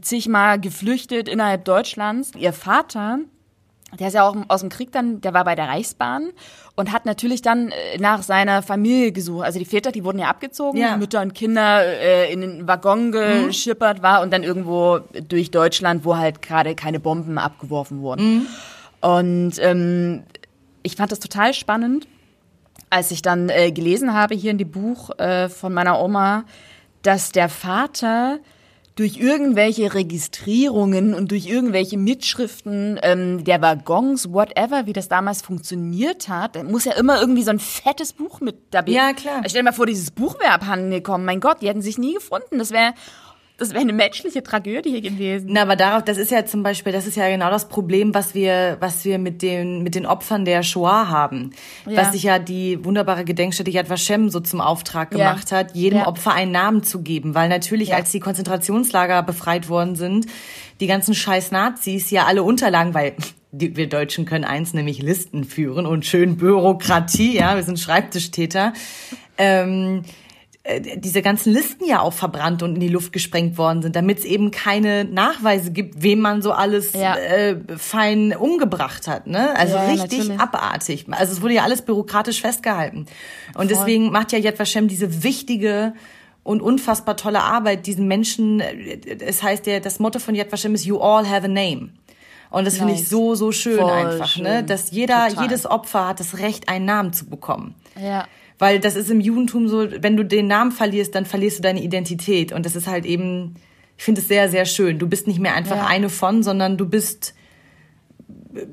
[0.01, 2.31] zigmal geflüchtet innerhalb Deutschlands.
[2.37, 3.19] Ihr Vater
[3.99, 6.29] der ist ja auch aus dem Krieg dann, der war bei der Reichsbahn
[6.75, 9.45] und hat natürlich dann äh, nach seiner Familie gesucht.
[9.45, 10.97] Also die Väter, die wurden ja abgezogen, Ja.
[10.97, 16.17] Mütter und Kinder äh, in den Waggon geschippert war und dann irgendwo durch Deutschland, wo
[16.17, 18.47] halt gerade keine Bomben abgeworfen wurden.
[19.01, 20.23] Und ähm,
[20.83, 22.07] ich fand das total spannend,
[22.89, 26.43] als ich dann äh, gelesen habe hier in dem Buch äh, von meiner Oma,
[27.01, 28.39] dass der Vater
[28.95, 36.29] durch irgendwelche Registrierungen und durch irgendwelche Mitschriften ähm, der Waggons, whatever, wie das damals funktioniert
[36.29, 38.91] hat, muss ja immer irgendwie so ein fettes Buch mit dabei.
[38.91, 39.41] Ja, klar.
[39.45, 41.25] Stell dir mal vor, dieses Buch wäre abhanden gekommen.
[41.25, 42.57] Mein Gott, die hätten sich nie gefunden.
[42.57, 42.93] Das wäre
[43.57, 45.47] das wäre eine menschliche Tragödie gewesen.
[45.51, 48.35] Na, aber darauf, das ist ja zum Beispiel, das ist ja genau das Problem, was
[48.35, 51.51] wir, was wir mit den, mit den Opfern der Shoah haben.
[51.85, 51.97] Ja.
[52.01, 55.29] Was sich ja die wunderbare Gedenkstätte Yad Vashem so zum Auftrag Ja.
[55.29, 56.07] gemacht hat, jedem Ja.
[56.07, 57.33] Opfer einen Namen zu geben.
[57.35, 57.95] Weil natürlich, Ja.
[57.95, 60.25] als die Konzentrationslager befreit worden sind,
[60.81, 63.13] die ganzen scheiß Nazis ja alle Unterlagen, weil
[63.51, 68.73] die, wir Deutschen können eins, nämlich Listen führen und schön Bürokratie, ja, wir sind Schreibtischtäter.
[69.37, 70.09] Ähm, äh,
[70.97, 74.25] diese ganzen Listen ja auch verbrannt und in die Luft gesprengt worden sind, damit es
[74.25, 77.15] eben keine Nachweise gibt, wem man so alles Ja.
[77.15, 79.27] äh, fein umgebracht hat.
[79.27, 79.55] Ne?
[79.55, 80.39] Also Ja, richtig natürlich.
[80.41, 81.05] abartig.
[81.11, 83.05] Also es wurde ja alles bürokratisch festgehalten.
[83.53, 85.93] Und deswegen macht ja Yad Vashem diese wichtige
[86.43, 90.73] und unfassbar tolle Arbeit, diesen Menschen, äh, es heißt ja, das Motto von Yad Vashem
[90.73, 91.89] ist You all have a name.
[92.49, 93.09] Und das finde ich Nice.
[93.09, 94.57] so, so schön Voll einfach, ne?
[94.59, 94.65] schön.
[94.67, 95.43] Dass jeder, Total.
[95.43, 97.75] jedes Opfer hat das Recht, einen Namen zu bekommen.
[98.01, 98.25] Ja.
[98.57, 101.81] Weil das ist im Judentum so, wenn du den Namen verlierst, dann verlierst du deine
[101.81, 102.53] Identität.
[102.53, 103.55] Und das ist halt eben,
[103.97, 104.97] ich finde es sehr, sehr schön.
[104.97, 105.87] Du bist nicht mehr einfach Ja.
[105.87, 107.33] eine von, sondern du bist
[108.53, 108.65] äh,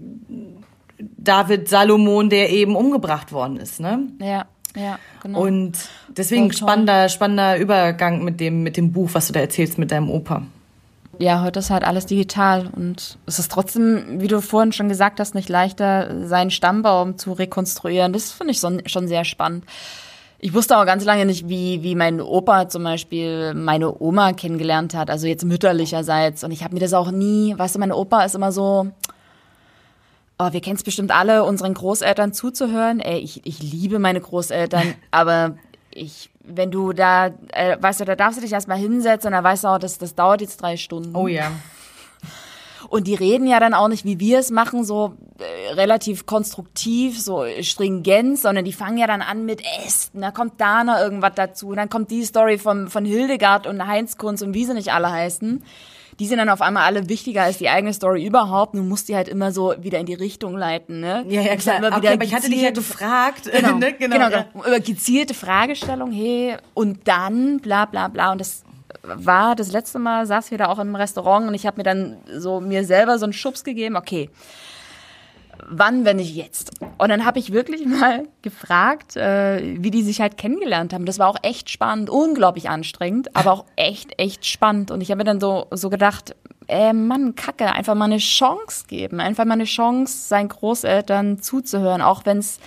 [1.19, 3.81] David Salomon, der eben umgebracht worden ist.
[3.81, 4.09] Ne?
[4.21, 5.43] Ja, ja, genau.
[5.43, 5.73] Und
[6.09, 10.11] deswegen spannender, spannender Übergang mit dem, mit dem Buch, was du da erzählst mit deinem
[10.11, 10.43] Opa.
[11.19, 15.21] Ja, heute ist halt alles digital und es ist trotzdem, wie du vorhin schon gesagt
[15.21, 18.13] hast, nicht leichter, seinen Stammbaum zu rekonstruieren.
[18.13, 19.65] Das finde ich schon sehr spannend.
[20.45, 24.93] Ich wusste auch ganz lange nicht, wie, wie mein Opa zum Beispiel meine Oma kennengelernt
[24.95, 26.43] hat, also jetzt mütterlicherseits.
[26.43, 28.89] Und ich habe mir das auch nie, weißt du, mein Opa ist immer so,
[30.41, 32.99] oh, wir kennen es bestimmt alle, unseren Großeltern zuzuhören.
[32.99, 35.55] Ey, ich, ich liebe meine Großeltern, aber
[35.95, 39.45] ich, wenn du da, äh, weißt du, da darfst du dich erstmal hinsetzen und da
[39.45, 41.15] weißt du auch, das, das dauert jetzt drei Stunden.
[41.15, 41.51] Oh ja.
[42.89, 47.21] Und die reden ja dann auch nicht, wie wir es machen, so äh, relativ konstruktiv,
[47.21, 51.33] so stringent, sondern die fangen ja dann an mit Ästen, da kommt da noch irgendwas
[51.35, 54.75] dazu, und dann kommt die Story von, von Hildegard und Heinz Kunz und wie sie
[54.75, 55.65] nicht alle heißen.
[56.23, 58.77] Die sind dann auf einmal alle wichtiger als die eigene Story überhaupt.
[58.77, 61.25] Du musst die halt immer so wieder in die Richtung leiten, ne?
[61.29, 61.83] Ja, ja, klar.
[61.97, 63.51] Okay, aber ich hatte dich ja gefragt.
[63.53, 63.93] Genau, ne?
[63.95, 64.45] genau, genau.
[64.55, 68.31] Über gezielte Fragestellung, hey, und dann bla bla bla.
[68.31, 68.63] Und das
[69.03, 72.19] war das letzte Mal, saß wir da auch im Restaurant und ich habe mir dann
[72.37, 74.31] so mir selber so einen Schubs gegeben, okay,
[75.69, 76.73] wann, wenn nicht jetzt?
[76.99, 81.07] Und dann habe ich wirklich mal gefragt, äh, wie die sich halt kennengelernt haben.
[81.07, 84.91] Das war auch echt spannend, unglaublich anstrengend, aber auch echt, echt spannend.
[84.91, 86.35] Und ich habe mir dann so, so gedacht,
[86.69, 92.03] äh, Mann, Kacke, einfach mal eine Chance geben, einfach mal eine Chance, seinen Großeltern zuzuhören,
[92.03, 92.59] auch wenn es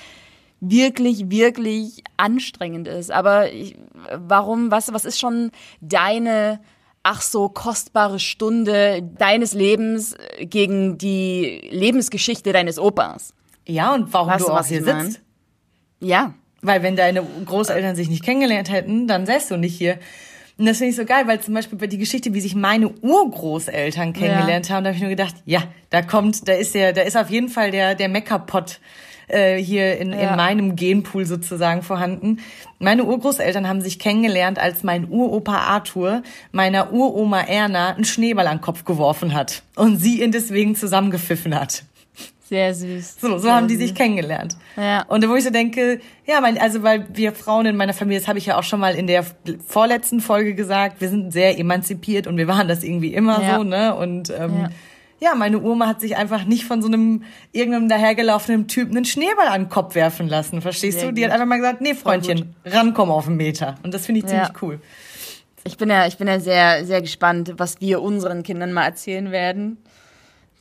[0.59, 3.11] wirklich, wirklich anstrengend ist.
[3.11, 3.77] Aber ich,
[4.11, 6.59] warum, was, was ist schon deine
[7.05, 13.33] ach so kostbare Stunde deines Lebens gegen die Lebensgeschichte deines Opas?
[13.67, 15.05] Ja, und warum Weißt du auch was hier ich mein?
[15.05, 15.21] sitzt.
[15.99, 16.33] Ja.
[16.61, 19.99] Weil wenn deine Großeltern sich nicht kennengelernt hätten, dann säßt du nicht hier.
[20.57, 22.89] Und das finde ich so geil, weil zum Beispiel bei die Geschichte, wie sich meine
[22.89, 27.01] Urgroßeltern kennengelernt haben, da habe ich nur gedacht, ja, da kommt, da ist der, da
[27.01, 28.79] ist auf jeden Fall der, der Meckerpot
[29.27, 30.31] äh, hier in, Ja.
[30.31, 32.39] in meinem Genpool sozusagen vorhanden.
[32.79, 38.57] Meine Urgroßeltern haben sich kennengelernt, als mein Uropa Arthur meiner Uroma Erna einen Schneeball an
[38.57, 41.83] den Kopf geworfen hat und sie ihn deswegen zusammengepfiffen hat.
[42.47, 43.15] Sehr süß.
[43.19, 43.87] So, so Sehr haben die süß.
[43.87, 44.55] sich kennengelernt.
[44.77, 45.01] Ja.
[45.07, 48.27] Und wo ich so denke, ja, mein, also weil wir Frauen in meiner Familie, das
[48.27, 49.25] habe ich ja auch schon mal in der
[49.65, 53.55] vorletzten Folge gesagt, wir sind sehr emanzipiert und wir waren das irgendwie immer Ja.
[53.57, 53.95] so, ne?
[53.95, 54.69] Und ähm, Ja.
[55.19, 55.35] Ja.
[55.35, 59.63] meine Oma hat sich einfach nicht von so einem irgendeinem dahergelaufenen Typen einen Schneeball an
[59.63, 61.13] den Kopf werfen lassen, verstehst Sehr du?
[61.13, 61.33] Die hat gut.
[61.35, 63.75] einfach mal gesagt, nee, Freundchen, rankommen auf den Meter.
[63.83, 64.53] Und das finde ich ziemlich Ja.
[64.61, 64.79] cool.
[65.63, 69.31] Ich bin ja, ich bin ja sehr, sehr gespannt, was wir unseren Kindern mal erzählen
[69.31, 69.77] werden.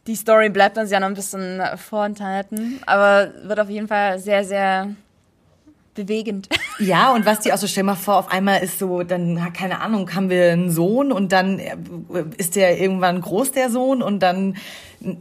[0.07, 4.45] Die Story bleibt uns ja noch ein bisschen vorenthalten, aber wird auf jeden Fall sehr,
[4.45, 4.95] sehr
[5.95, 6.49] bewegend.
[6.81, 9.81] Ja, und was die auch so, stell mal vor, auf einmal ist so, dann, keine
[9.81, 11.77] Ahnung, haben wir einen Sohn und dann äh,
[12.37, 14.57] ist der irgendwann groß, der Sohn, und dann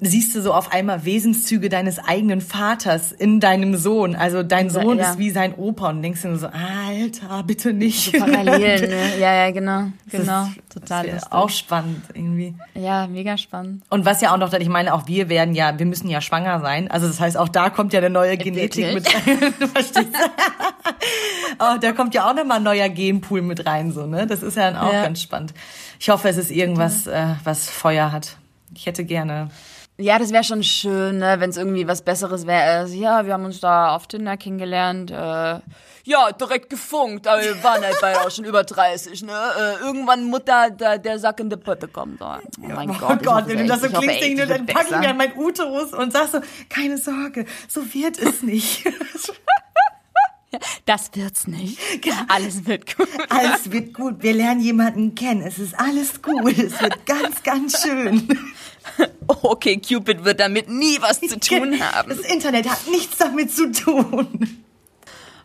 [0.02, 4.16] siehst du so auf einmal Wesenszüge deines eigenen Vaters in deinem Sohn.
[4.16, 5.12] Also dein Ja, Sohn ja.
[5.12, 8.18] ist wie sein Opa und denkst dir so, Alter, bitte nicht.
[8.18, 9.18] Parallelen, ne?
[9.20, 9.88] Ja, ja, genau.
[10.10, 10.44] Genau.
[10.44, 11.32] ist- Total das wär lustig.
[11.32, 12.56] auch spannend irgendwie.
[12.76, 13.84] Ja, mega spannend.
[13.90, 16.60] Und was ja auch noch, ich meine, auch wir werden ja, wir müssen ja schwanger
[16.62, 16.90] sein.
[16.90, 19.54] Also das heißt, auch da kommt ja eine neue Genetik mit rein.
[19.60, 20.08] Du verstehst?
[21.60, 24.26] oh, da kommt ja auch nochmal ein neuer Genpool mit rein, so, ne?
[24.28, 25.04] Das ist ja dann auch Ja.
[25.04, 25.54] ganz spannend.
[26.00, 28.38] Ich hoffe, es ist irgendwas, äh, was Feuer hat.
[28.76, 29.50] Ich hätte gerne.
[29.98, 32.80] Ja, das wäre schon schön, ne, wenn es irgendwie was Besseres wäre.
[32.80, 35.12] Also, ja, wir haben uns da auf Tinder kennengelernt.
[35.12, 35.60] Äh,
[36.06, 39.32] ja, direkt gefunkt, aber wir waren halt beide auch schon über 30, ne?
[39.32, 42.22] Äh, irgendwann Mutter, der, der Sack in die Pötte kommt.
[42.22, 44.68] Oh, oh mein Oh Gott, ich Gott, hoffe wenn du das so klingst, echt, dann
[44.68, 44.98] ich besser.
[44.98, 48.86] an meinen Uterus und sag so, keine Sorge, so wird es nicht.
[50.86, 51.80] Das wird's nicht.
[52.28, 53.08] Alles wird gut.
[53.30, 54.22] alles wird gut.
[54.22, 55.42] Wir lernen jemanden kennen.
[55.42, 56.58] Es ist alles gut.
[56.58, 58.28] Es wird ganz, ganz schön.
[59.42, 62.10] Okay, Cupid wird damit nie was zu tun haben.
[62.10, 64.28] Das Internet hat nichts damit zu tun.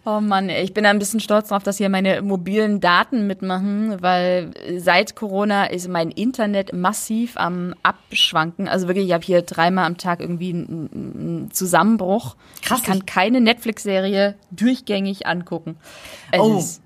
[0.04, 4.00] Oh Mann, ich bin da ein bisschen stolz drauf, dass hier meine mobilen Daten mitmachen,
[4.00, 8.68] weil seit Corona ist mein Internet massiv am Abschwanken.
[8.68, 12.36] Also wirklich, ich habe hier dreimal am Tag irgendwie einen, einen Zusammenbruch.
[12.62, 12.78] Krass.
[12.80, 15.76] Ich kann keine Netflix-Serie durchgängig angucken.
[16.32, 16.80] Es, Oh, ist,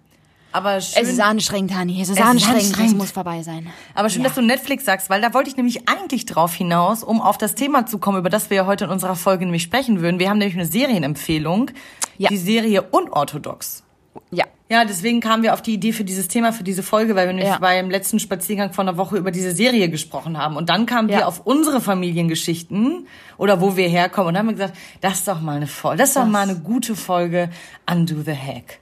[0.53, 2.01] Aber schön, es ist anstrengend, Hani.
[2.03, 2.63] Es ist ist anstrengend.
[2.63, 2.99] Es anstrengend.
[2.99, 3.67] muss vorbei sein.
[3.95, 7.21] aber schön, dass du Netflix sagst, weil da wollte ich nämlich eigentlich drauf hinaus, um
[7.23, 10.01] auf das Thema zu kommen, über das wir ja heute in unserer Folge nämlich sprechen
[10.03, 10.19] würden.
[10.19, 11.71] Wir haben nämlich eine Serienempfehlung.
[12.19, 12.29] Ja.
[12.29, 13.83] Die Serie Unorthodox.
[14.31, 14.45] Ja.
[14.71, 17.35] Ja, deswegen kamen wir auf die Idee für dieses Thema, für diese Folge, weil wir
[17.35, 17.59] nämlich Ja.
[17.59, 20.57] beim letzten Spaziergang vor einer Woche über diese Serie gesprochen haben.
[20.57, 21.27] Und dann kamen wir Ja.
[21.27, 25.57] auf unsere Familiengeschichten oder wo wir herkommen und haben wir gesagt, das ist doch mal
[25.57, 27.51] eine Folge, das ist doch mal eine gute Folge
[27.91, 28.79] Undo the Hack.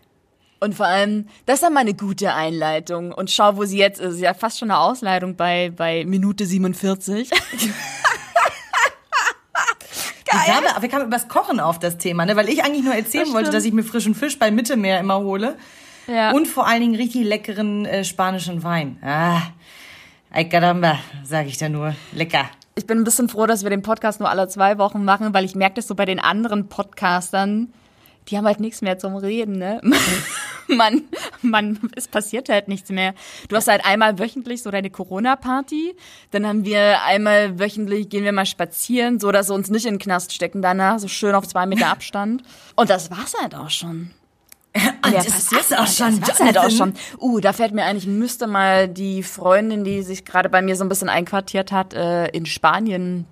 [0.61, 3.13] Und vor allem, das ist ja mal eine gute Einleitung.
[3.13, 4.21] Und schau, wo sie jetzt ist.
[4.21, 7.31] Ja, fast schon eine Ausleitung bei, bei Minute 47.
[10.33, 12.37] Wir kamen, wir kamen übers Kochen auf das Thema, ne?
[12.37, 15.19] weil ich eigentlich nur erzählen Das wollte, dass ich mir frischen Fisch bei Mittelmeer immer
[15.19, 15.57] hole.
[16.07, 16.31] Ja.
[16.31, 18.99] Und vor allen Dingen richtig leckeren äh, spanischen Wein.
[19.03, 19.43] Ah,
[20.31, 21.95] ay caramba, sage ich da nur.
[22.13, 22.49] Lecker.
[22.77, 25.45] Ich bin ein bisschen froh, dass wir den Podcast nur alle zwei Wochen machen, weil
[25.45, 27.73] ich merke das so bei den anderen Podcastern,
[28.31, 29.81] die haben halt nichts mehr zum Reden, ne?
[30.69, 31.03] man,
[31.43, 33.15] man, es passiert halt nichts mehr.
[33.49, 35.97] Du hast halt einmal wöchentlich so deine Corona-Party,
[36.31, 39.95] dann haben wir einmal wöchentlich, gehen wir mal spazieren, so dass wir uns nicht in
[39.95, 42.43] den Knast stecken danach, so schön auf zwei Meter Abstand.
[42.77, 44.11] Und das war's halt auch schon.
[44.73, 46.95] Und Ja, das passiert war's auch schon, Das war's halt auch schon.
[47.19, 50.77] Uh, da fällt mir ein, ich müsste mal die Freundin, die sich gerade bei mir
[50.77, 53.27] so ein bisschen einquartiert hat, äh, in Spanien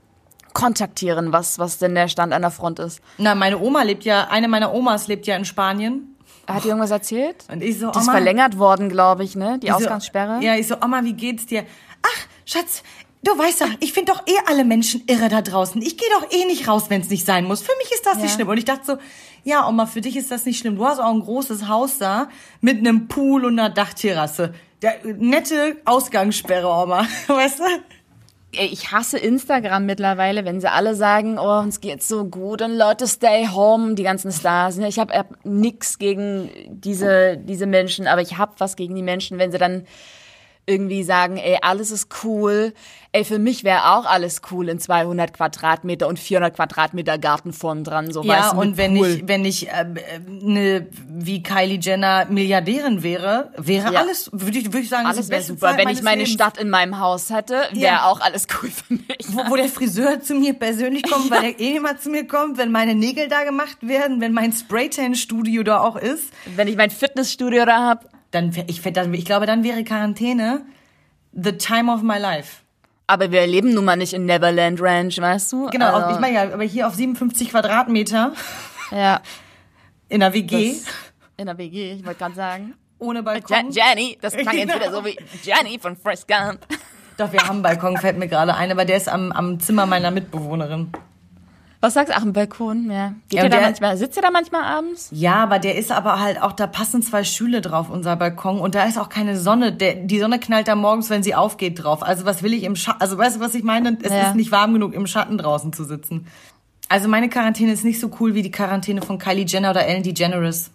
[0.58, 3.00] kontaktieren, was, was denn der Stand an der Front ist.
[3.18, 6.16] Na, meine Oma lebt ja, eine meiner Omas lebt ja in Spanien.
[6.48, 7.44] Hat die irgendwas erzählt?
[7.52, 9.58] Und ich so, Die ist Oma, verlängert worden, glaube ich, ne?
[9.60, 10.42] Die ich so- Ausgangssperre.
[10.42, 11.64] Ja, ich so, Oma, wie geht's dir?
[12.02, 12.82] Ach, Schatz,
[13.22, 15.80] du weißt doch, ich finde doch eh alle Menschen irre da draußen.
[15.82, 17.60] Ich gehe doch eh nicht raus, wenn es nicht sein muss.
[17.60, 18.34] Für mich ist das nicht Ja.
[18.34, 18.48] schlimm.
[18.48, 18.96] Und ich dachte so,
[19.44, 20.76] ja, Oma, für dich ist das nicht schlimm.
[20.76, 22.28] Du hast auch ein großes Haus da
[22.60, 24.54] mit einem Pool und einer Dachterrasse.
[24.82, 27.06] Der, nette Ausgangssperre, Oma.
[27.26, 27.64] Weißt du?
[28.50, 33.06] Ich hasse Instagram mittlerweile, wenn sie alle sagen, oh, uns geht's so gut und Leute
[33.06, 34.78] stay home, die ganzen Stars.
[34.78, 39.38] Ich habe hab nix gegen diese, diese Menschen, aber ich hab was gegen die Menschen,
[39.38, 39.84] wenn sie dann
[40.68, 42.72] irgendwie sagen, ey, alles ist cool.
[43.12, 47.82] Ey, für mich wäre auch alles cool in 200 Quadratmeter und 400 Quadratmeter Garten vorn
[47.82, 49.06] dran, so Ja, weißt du, mit und wenn Pool.
[49.08, 49.86] ich, wenn ich äh,
[50.28, 54.00] ne, wie Kylie Jenner Milliardärin wäre, wäre Ja.
[54.00, 55.68] alles, würde ich, würde ich sagen, das alles wäre super.
[55.70, 56.34] Zeit Wenn ich meine Lebens.
[56.34, 58.04] Stadt in meinem Haus hätte, wäre Ja.
[58.04, 59.04] auch alles cool für mich.
[59.28, 62.58] wo, wo der Friseur zu mir persönlich kommt, weil er eh immer zu mir kommt,
[62.58, 66.24] wenn meine Nägel da gemacht werden, wenn mein Spraytan-Studio da auch ist,
[66.56, 70.62] Wenn ich mein Fitnessstudio da hab, dann ich, ich glaube, dann wäre Quarantäne
[71.32, 72.62] the time of my life.
[73.06, 75.66] aber wir leben nun mal nicht in Neverland Ranch, weißt du?
[75.66, 78.32] Genau, Also, ich meine ja, aber hier auf 57 Quadratmeter
[78.90, 79.20] ja.
[80.08, 80.84] in der WG Das-
[81.36, 82.74] In der WG, ich wollte gerade sagen.
[82.98, 83.70] ohne Balkon.
[83.70, 84.74] Jenny, das klang jetzt Genau.
[84.80, 86.66] wieder so wie Jenny von Fresh Gump.
[87.16, 89.86] Doch, wir haben einen Balkon, fällt mir gerade ein, aber der ist am, am Zimmer
[89.86, 90.90] meiner Mitbewohnerin.
[91.80, 92.16] Was sagst du?
[92.16, 93.14] Ach, ein Balkon, ja.
[93.28, 95.08] Geht Ja, ihr da manchmal, sitzt ihr da manchmal abends?
[95.12, 98.74] Ja, aber der ist aber halt auch, da passen zwei Stühle drauf, unser Balkon, und
[98.74, 99.72] da ist auch keine Sonne.
[99.72, 102.02] Der, die Sonne knallt da morgens, wenn sie aufgeht, drauf.
[102.02, 103.96] Also was will ich im Schatten, also weißt du, was ich meine?
[104.02, 104.28] Es Ja.
[104.28, 106.26] ist nicht warm genug, im Schatten draußen zu sitzen.
[106.88, 110.02] Also meine Quarantäne ist nicht so cool wie die Quarantäne von Kylie Jenner oder Ellen
[110.02, 110.70] DeGeneres.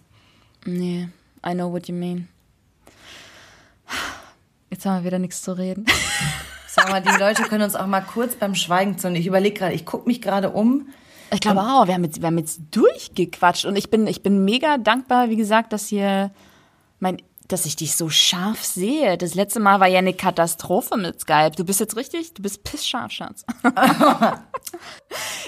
[0.64, 1.08] Nee,
[1.46, 2.28] I know what you mean.
[4.70, 5.84] Jetzt haben wir wieder nichts zu reden.
[6.74, 9.08] Sag mal, die Leute können uns auch mal kurz beim Schweigen zu.
[9.12, 10.88] Ich überlege gerade, ich gucke mich gerade um.
[11.32, 14.44] Ich glaube auch, wir haben, jetzt, wir haben jetzt durchgequatscht und ich bin, ich bin
[14.44, 16.30] mega dankbar, wie gesagt, dass hier
[16.98, 19.16] mein, dass ich dich so scharf sehe.
[19.18, 21.52] Das letzte Mal war ja eine Katastrophe mit Skype.
[21.56, 23.44] Du bist jetzt richtig, du bist pissscharf, Schatz.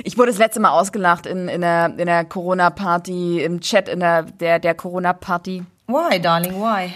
[0.04, 4.00] ich wurde das letzte Mal ausgelacht in, in der, in der Corona-Party, im Chat in
[4.00, 6.92] der, der, der Corona-Party, Why, darling, why?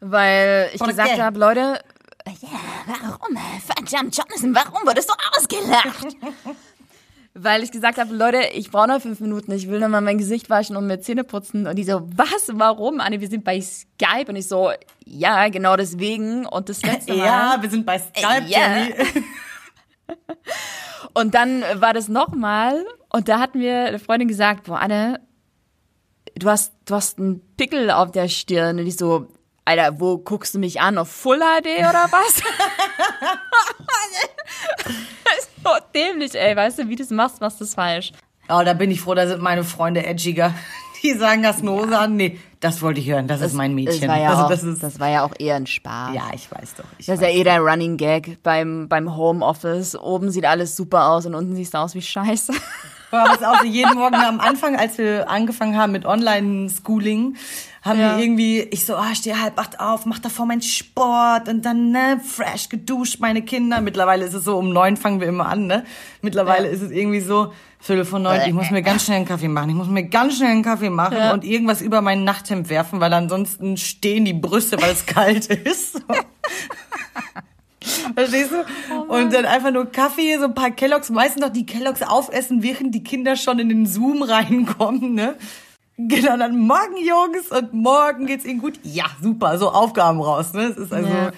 [0.00, 1.80] weil ich Por gesagt habe, Leute,
[2.26, 2.48] ja,
[2.88, 3.38] warum?
[3.64, 6.16] Verdammt, Jonathan, warum wurdest du ausgelacht?
[7.40, 10.18] Weil ich gesagt habe, Leute, ich brauche noch fünf Minuten, ich will noch mal mein
[10.18, 11.68] Gesicht waschen und mir Zähne putzen.
[11.68, 13.00] Und die so, was, warum?
[13.00, 14.28] Anne, wir sind bei Skype.
[14.28, 14.72] Und ich so,
[15.04, 16.46] ja, genau deswegen.
[16.46, 17.24] Und das letzte Mal.
[17.24, 18.76] Ja, wir sind bei Skype, Ja.
[18.76, 18.94] Jenny.
[21.14, 22.84] Und dann war das nochmal.
[23.10, 25.20] Und da hat mir eine Freundin gesagt, boah, Anne,
[26.34, 28.78] du hast, du hast einen Pickel auf der Stirn.
[28.80, 29.28] Und ich so,
[29.68, 30.96] Alter, wo guckst du mich an?
[30.96, 32.36] Auf Full HD oder was?
[35.24, 36.56] das ist so dämlich, ey.
[36.56, 38.12] Weißt du, wie du das machst, machst du es falsch.
[38.48, 40.54] Oh, da bin ich froh, da sind meine Freunde edgiger.
[41.02, 42.16] Die sagen, hast eine Hose an?
[42.16, 43.28] Nee, das wollte ich hören.
[43.28, 44.00] Das, ist mein Mädchen.
[44.00, 46.14] Das war ja, also, auch, das ist, das war ja auch eher ein Spaß.
[46.14, 46.84] ja, ich weiß doch.
[46.96, 49.96] Ich Das ist ja eh der Running Gag beim, beim Homeoffice.
[49.96, 52.52] Oben sieht alles super aus und unten siehst du aus wie Scheiße.
[53.10, 57.36] Es ist auch so jeden Morgen am Anfang, als wir angefangen haben mit Online-Schooling,
[57.82, 58.16] haben Ja.
[58.16, 61.64] wir irgendwie, ich so, ah, ich stehe halb acht auf, mach davor meinen Sport und
[61.64, 63.80] dann, ne, fresh geduscht, meine Kinder.
[63.80, 65.84] Mittlerweile ist es so, um neun fangen wir immer an, ne?
[66.22, 66.72] Mittlerweile Ja.
[66.72, 69.70] ist es irgendwie so, Viertel von neun, ich muss mir ganz schnell einen Kaffee machen,
[69.70, 71.32] ich muss mir ganz schnell einen Kaffee machen Ja.
[71.32, 75.92] und irgendwas über mein Nachthemd werfen, weil ansonsten stehen die Brüste, weil es kalt ist.
[75.92, 76.00] So.
[78.14, 79.02] Verstehst du?
[79.12, 82.94] und dann einfach nur Kaffee, so ein paar Kelloggs, meistens noch die Kelloggs aufessen, während
[82.94, 85.36] die Kinder schon in den Zoom reinkommen, ne?
[85.98, 88.78] Genau, dann morgen Jungs und morgen geht's ihnen gut.
[88.84, 90.62] Ja, super, so Aufgaben raus, ne?
[90.68, 91.32] Es ist also, Ja.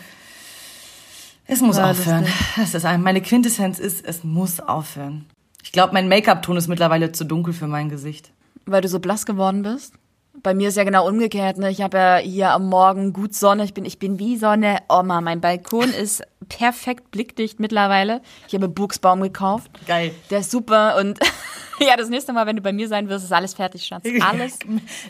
[1.46, 2.20] es muss Ja, aufhören.
[2.24, 2.40] lustig.
[2.56, 5.24] Das ist ein, meine Quintessenz ist, es muss aufhören.
[5.62, 8.32] Ich glaube, mein Make-up-Ton ist mittlerweile zu dunkel für mein Gesicht.
[8.66, 9.94] Weil du so blass geworden bist?
[10.42, 11.58] Bei mir ist ja genau umgekehrt.
[11.58, 11.70] Ne?
[11.70, 13.64] Ich habe ja hier am Morgen gut Sonne.
[13.64, 14.78] Ich bin, ich bin wie Sonne.
[14.88, 18.22] Oma, mein Balkon ist perfekt blickdicht mittlerweile.
[18.48, 19.70] Ich habe Buchsbaum gekauft.
[19.86, 20.12] Geil.
[20.30, 20.96] Der ist super.
[20.98, 21.18] Und
[21.80, 24.04] ja, das nächste Mal, wenn du bei mir sein wirst, ist alles fertig, Schatz.
[24.20, 24.58] Alles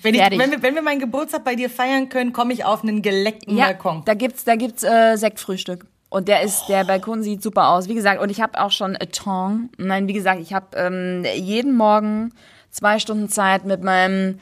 [0.02, 0.38] wenn, ich, fertig.
[0.38, 3.56] wenn, wir, wenn wir meinen Geburtstag bei dir feiern können, komme ich auf einen geleckten
[3.56, 4.02] ja, Balkon.
[4.04, 5.86] da gibt's, da gibt's äh, Sektfrühstück.
[6.10, 7.88] Und der ist, der Balkon sieht super aus.
[7.88, 9.70] Wie gesagt, und ich habe auch schon a Ton.
[9.78, 12.34] Nein, wie gesagt, ich habe ähm, jeden Morgen
[12.70, 14.40] zwei Stunden Zeit mit meinem,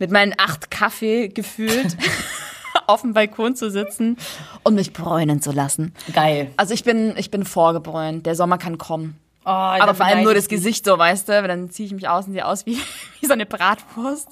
[0.00, 1.96] mit meinen acht Kaffee gefühlt
[2.88, 4.16] auf dem Balkon zu sitzen
[4.64, 5.94] und mich bräunen zu lassen.
[6.12, 6.50] Geil.
[6.56, 8.26] Also ich bin, ich bin vorgebräunt.
[8.26, 9.16] Der Sommer kann kommen.
[9.44, 11.46] Oh, Aber vor allem nur das Gesicht so, weißt du?
[11.46, 12.78] Dann ziehe ich mich aus und sehe aus wie,
[13.20, 14.28] wie so eine Bratwurst,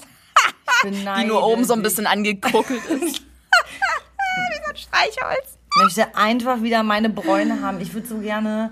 [0.83, 3.21] die nur oben so ein bisschen angekuckelt ist.
[3.21, 5.57] wie so ein Streichholz.
[5.75, 7.79] Ich möchte einfach wieder meine Bräune haben.
[7.79, 8.71] Ich würde so gerne,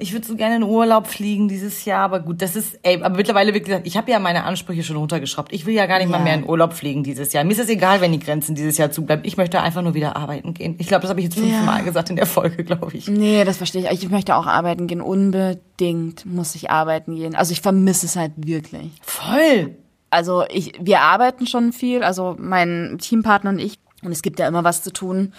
[0.00, 3.16] Ich würde so gerne in Urlaub fliegen dieses Jahr, aber gut, das ist, ey, aber
[3.16, 5.52] mittlerweile, wie gesagt, ich habe ja meine Ansprüche schon runtergeschraubt.
[5.52, 6.16] Ich will ja gar nicht Ja.
[6.18, 7.42] mal mehr in Urlaub fliegen dieses Jahr.
[7.42, 9.24] Mir ist es egal, wenn die Grenzen dieses Jahr zubleiben.
[9.24, 10.76] Ich möchte einfach nur wieder arbeiten gehen.
[10.78, 13.08] Ich glaube, das habe ich jetzt fünfmal gesagt in der Folge, glaube ich.
[13.08, 14.04] Nee, das verstehe ich.
[14.04, 15.00] Ich möchte auch arbeiten gehen.
[15.00, 17.34] Unbedingt muss ich arbeiten gehen.
[17.34, 18.92] Also ich vermisse es halt wirklich.
[19.02, 19.74] Voll.
[20.10, 23.74] Also ich, wir arbeiten schon viel, also mein Teampartner und ich.
[24.04, 25.32] Und es gibt ja immer was zu tun.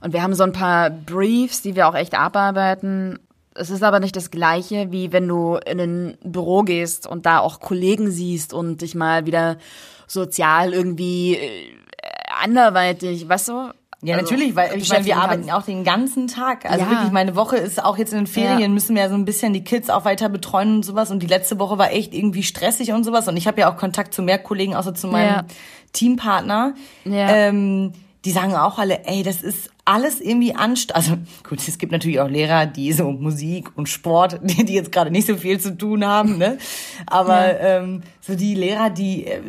[0.00, 3.18] Und wir haben so ein paar Briefs, die wir auch echt abarbeiten.
[3.54, 7.38] Es ist aber nicht das Gleiche, wie wenn du in ein Büro gehst und da
[7.38, 9.58] auch Kollegen siehst und dich mal wieder
[10.08, 11.74] sozial irgendwie äh,
[12.42, 13.52] anderweitig, weißt du?
[14.02, 15.54] Ja, Also, natürlich, weil ich meine, wir arbeiten kannst.
[15.54, 16.66] auch den ganzen Tag.
[16.70, 16.90] Also Ja.
[16.90, 18.68] wirklich, meine Woche ist auch jetzt in den Ferien, Ja.
[18.68, 21.10] müssen wir ja so ein bisschen die Kids auch weiter betreuen und sowas.
[21.10, 23.28] Und die letzte Woche war echt irgendwie stressig und sowas.
[23.28, 25.44] Und ich habe ja auch Kontakt zu mehr Kollegen, außer zu meinem Ja.
[25.94, 26.74] Teampartner.
[27.06, 27.28] Ja.
[27.34, 27.92] Ähm,
[28.24, 30.96] die sagen auch alle, ey, das ist alles irgendwie anstrengend.
[30.96, 31.16] Also
[31.46, 35.10] gut, es gibt natürlich auch Lehrer, die so Musik und Sport, die, die jetzt gerade
[35.10, 36.56] nicht so viel zu tun haben, ne?
[37.06, 39.42] Aber ähm, so die Lehrer, die, äh,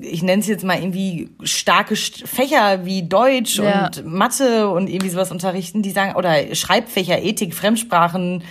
[0.00, 3.86] ich nenne es jetzt mal irgendwie starke St- Fächer wie Deutsch Ja.
[3.86, 8.42] und Mathe und irgendwie sowas unterrichten, die sagen, oder Schreibfächer, Ethik, Fremdsprachen,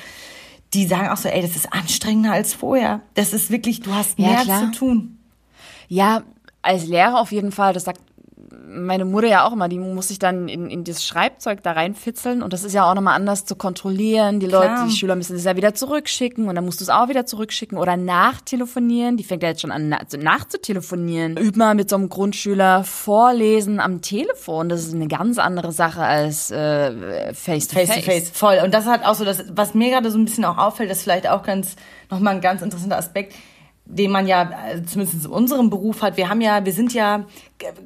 [0.74, 3.02] die sagen auch so, ey, das ist anstrengender als vorher.
[3.16, 4.60] Das ist wirklich, du hast Ja, mehr klar.
[4.72, 5.18] zu tun.
[5.90, 6.24] Ja,
[6.62, 7.74] als Lehrer auf jeden Fall.
[7.74, 8.00] Das sagt
[8.72, 9.68] meine Mutter ja auch immer.
[9.70, 12.42] Die muss sich dann in, in das Schreibzeug da reinfitzeln.
[12.42, 14.40] Und das ist ja auch nochmal anders zu kontrollieren.
[14.40, 14.88] Die Leute, Klar.
[14.88, 16.48] die Schüler müssen es ja wieder zurückschicken.
[16.48, 19.18] Und dann musst du es auch wieder zurückschicken oder nachtelefonieren.
[19.18, 21.38] Die fängt ja jetzt schon an, na- nachzutelefonieren.
[21.38, 24.70] Üb mal mit so einem Grundschüler Vorlesen am Telefon.
[24.70, 27.90] Das ist eine ganz andere Sache als äh, Face-to-Face.
[27.90, 28.60] Face to face, voll.
[28.64, 30.98] Und das hat auch so, das, was mir gerade so ein bisschen auch auffällt, das
[31.00, 31.76] ist vielleicht auch ganz,
[32.10, 33.34] nochmal ein ganz interessanter Aspekt,
[33.86, 36.16] den man ja äh, zumindest in unserem Beruf hat.
[36.16, 37.26] Wir haben ja, wir sind ja,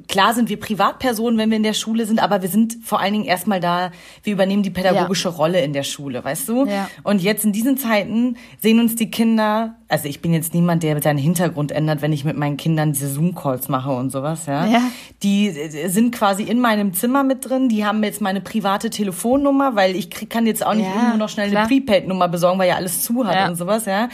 [0.08, 3.12] klar sind wir Privatpersonen, wenn wir in der Schule sind, aber wir sind vor allen
[3.12, 3.90] Dingen erstmal da,
[4.22, 6.66] wir übernehmen die pädagogische Rolle in der Schule, weißt du?
[6.66, 6.88] Ja.
[7.02, 11.00] Und jetzt in diesen Zeiten sehen uns die Kinder, also ich bin jetzt niemand, der
[11.02, 14.66] seinen Hintergrund ändert, wenn ich mit meinen Kindern diese Zoom-Calls mache und sowas, ja.
[14.66, 14.82] Ja.
[15.24, 19.74] Die äh, sind quasi in meinem Zimmer mit drin, die haben jetzt meine private Telefonnummer,
[19.74, 21.66] weil ich krieg, kann jetzt auch nicht Ja, irgendwo noch schnell klar.
[21.66, 23.48] eine Prepaid-Nummer besorgen, weil ja alles zu hat Ja.
[23.48, 24.08] und sowas, ja.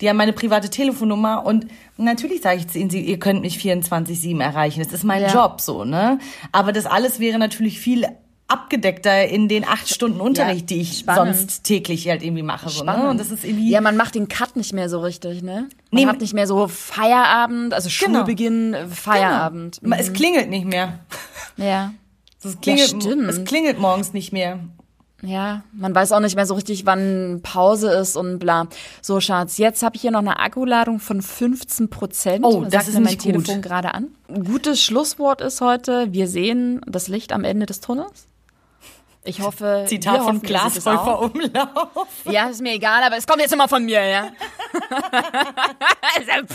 [0.00, 3.58] Die haben meine private Telefonnummer und natürlich sage ich zu ihnen, sie- ihr könnt mich
[3.58, 4.82] 24-7 erreichen.
[4.82, 5.32] Das ist mein Ja.
[5.32, 6.18] Job so, ne?
[6.52, 8.06] Aber das alles wäre natürlich viel
[8.50, 11.36] abgedeckter in den acht Stunden Unterricht, die ich spannend.
[11.36, 12.70] sonst täglich halt irgendwie mache.
[12.70, 13.08] So, ne?
[13.10, 13.70] Und das ist irgendwie.
[13.70, 15.68] Ja, man macht den Cut nicht mehr so richtig, ne?
[15.90, 18.18] Man Nee, hat nicht mehr so Feierabend, also Genau.
[18.20, 19.80] Schulbeginn, äh, Feierabend.
[19.82, 19.96] Genau.
[19.96, 21.00] Es klingelt nicht mehr.
[21.56, 21.92] Ja.
[22.42, 23.28] Es klingelt, stimmt.
[23.28, 24.60] es klingelt morgens nicht mehr.
[25.22, 28.68] Ja, man weiß auch nicht mehr so richtig, wann Pause ist und bla.
[29.02, 32.44] So, Schatz, jetzt habe ich hier noch eine Akkuladung von 15 Prozent.
[32.44, 33.22] Oh, das ist mir mein gut.
[33.22, 34.08] Telefon gerade an.
[34.28, 38.28] Gutes Schlusswort ist heute, wir sehen das Licht am Ende des Tunnels.
[39.24, 40.40] Ich hoffe, Zitat von.
[40.40, 42.06] Glasräufer Umlauf.
[42.24, 44.30] Ja, ist mir egal, aber es kommt jetzt immer von mir, ja.
[46.16, 46.54] Also.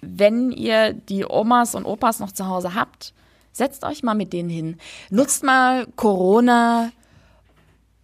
[0.00, 3.12] Wenn ihr die Omas und Opas noch zu Hause habt,
[3.58, 4.76] setzt euch mal mit denen hin.
[5.10, 6.90] Nutzt mal Corona,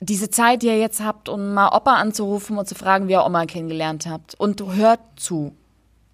[0.01, 3.25] diese Zeit, die ihr jetzt habt, um mal Opa anzurufen und zu fragen, wie ihr
[3.25, 4.35] Oma kennengelernt habt.
[4.39, 5.55] Und hört zu.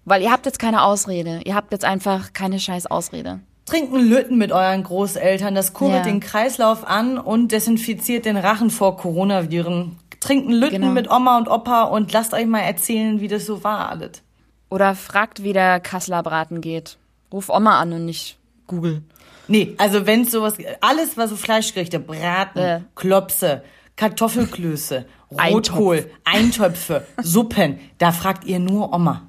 [0.05, 1.41] Weil ihr habt jetzt keine Ausrede.
[1.43, 3.39] Ihr habt jetzt einfach keine scheiß Ausrede.
[3.65, 6.11] Trinkt einen Lütten mit euren Großeltern, das kurbelt Ja.
[6.11, 9.97] den Kreislauf an und desinfiziert den Rachen vor Coronaviren.
[10.19, 10.91] Trinkt einen Lütten Genau.
[10.93, 14.23] mit Oma und Opa und lasst euch mal erzählen, wie das so war alles.
[14.69, 16.97] Oder fragt, wie der Kassler Braten geht.
[17.31, 18.37] Ruf Oma an und nicht
[18.67, 19.03] Google.
[19.47, 22.81] Nee, also wenn's sowas, alles was so Fleischgerichte, Braten, Äh.
[22.95, 23.63] Klopse,
[23.95, 25.05] Kartoffelklöße.
[25.31, 29.27] Rotkohl, Eintöpfe, Suppen, da fragt ihr nur Oma.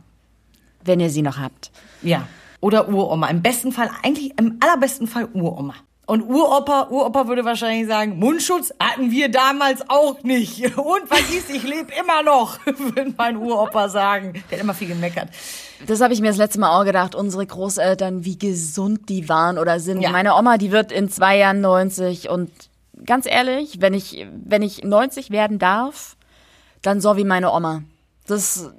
[0.85, 1.71] Wenn ihr sie noch habt.
[2.03, 2.27] Ja.
[2.61, 3.29] Oder Uroma.
[3.29, 5.75] Im besten Fall, eigentlich im allerbesten Fall Uroma.
[6.13, 10.63] Und Uropa, Uropa würde wahrscheinlich sagen, Mundschutz hatten wir damals auch nicht.
[10.77, 14.35] Und vergiss, ich lebe immer noch, würde mein Uropa sagen.
[14.51, 15.31] Der hat immer viel gemeckert.
[15.87, 17.15] Das habe ich mir das letzte Mal auch gedacht.
[17.15, 20.03] Unsere Großeltern, wie gesund die waren oder sind.
[20.03, 20.11] Ja.
[20.11, 22.51] Meine Oma, die wird in zwei Jahren 90 und
[23.07, 26.19] ganz ehrlich, wenn ich, wenn ich 90 werden darf,
[26.83, 27.85] dann so wie meine Oma.
[28.27, 28.73] Das ist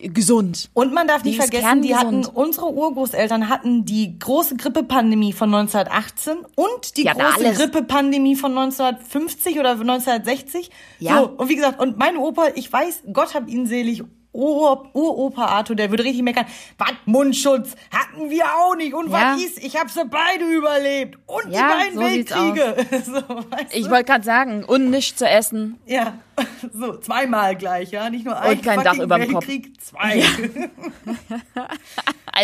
[0.00, 0.70] äh, gesund.
[0.74, 6.38] Und man darf nicht vergessen, die hatten, unsere Urgroßeltern hatten die große Grippepandemie von 1918
[6.56, 7.52] und die hatten große.
[7.54, 10.70] Grippepandemie von 1950 oder 1960.
[10.98, 11.18] Ja.
[11.18, 14.02] So, und wie gesagt, und mein Opa, ich weiß, Gott hab ihn selig,
[14.38, 16.46] Ur- Uropa Arthur, der würde richtig meckern.
[16.78, 18.94] Was, Mundschutz hatten wir auch nicht.
[18.94, 19.32] Und Ja.
[19.34, 21.18] was ist, ich hab sie beide überlebt.
[21.26, 22.76] Und Ja, die beiden so Weltkriege.
[23.04, 23.12] So,
[23.50, 25.78] weißt Ich wollte gerade sagen, und nicht zu essen.
[25.86, 26.14] Ja,
[26.72, 28.08] so, zweimal gleich, ja.
[28.10, 29.48] Nicht nur ein Und kein Dach überm Kopf.
[29.48, 30.22] Weltkrieg, zwei.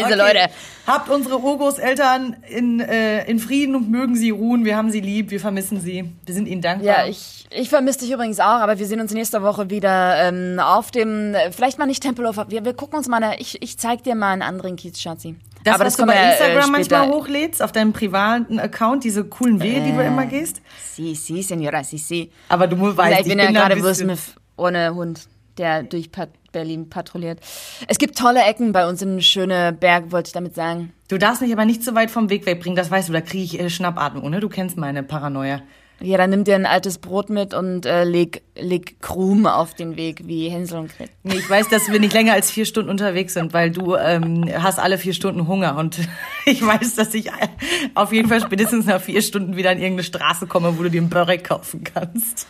[0.03, 0.17] Also Okay.
[0.39, 0.53] Leute,
[0.87, 4.65] Habt unsere Urgroßeltern in, äh, in Frieden und mögen sie ruhen.
[4.67, 6.13] Wir haben sie lieb, wir vermissen sie.
[6.27, 7.05] Wir sind ihnen dankbar.
[7.05, 10.59] ja, ich, ich vermisse dich übrigens auch, aber wir sehen uns nächste Woche wieder ähm,
[10.61, 13.79] auf dem, äh, vielleicht mal nicht Tempelhof, wir, wir gucken uns mal, eine, ich, ich
[13.79, 15.37] zeig dir mal einen anderen Kiez, Schatzi.
[15.65, 16.99] das, aber was du kommen bei wir, äh, Instagram später.
[16.99, 20.09] manchmal hochlädst, auf deinem privaten Account, diese coolen Wege, die du Äh.
[20.09, 20.61] immer gehst.
[20.95, 22.31] Si, si, Senora, si, si.
[22.51, 25.27] Aber du weißt, Ja, ich bin ja gerade Will Smith ohne Hund,
[25.59, 27.41] der durch Pat Berlin patrouilliert.
[27.89, 30.93] Es gibt tolle Ecken bei uns in Schöneberg, wollte ich damit sagen.
[31.09, 33.45] Du darfst mich aber nicht so weit vom Weg wegbringen, das weißt du, da kriege
[33.45, 34.41] ich äh, Schnappatmung, ne?
[34.41, 35.61] Du kennst meine Paranoia.
[36.01, 39.97] Ja, dann nimm dir ein altes Brot mit und äh, leg, leg Krumen auf den
[39.97, 41.15] Weg wie Hänsel und Gretel.
[41.23, 44.45] Nee, ich weiß, dass wir nicht länger als vier Stunden unterwegs sind, weil du ähm,
[44.59, 46.01] hast alle vier Stunden Hunger und
[46.47, 47.49] ich weiß, dass ich äh,
[47.95, 51.01] auf jeden Fall spätestens nach vier Stunden wieder an irgendeine Straße komme, wo du dir
[51.01, 52.47] einen Börek kaufen kannst.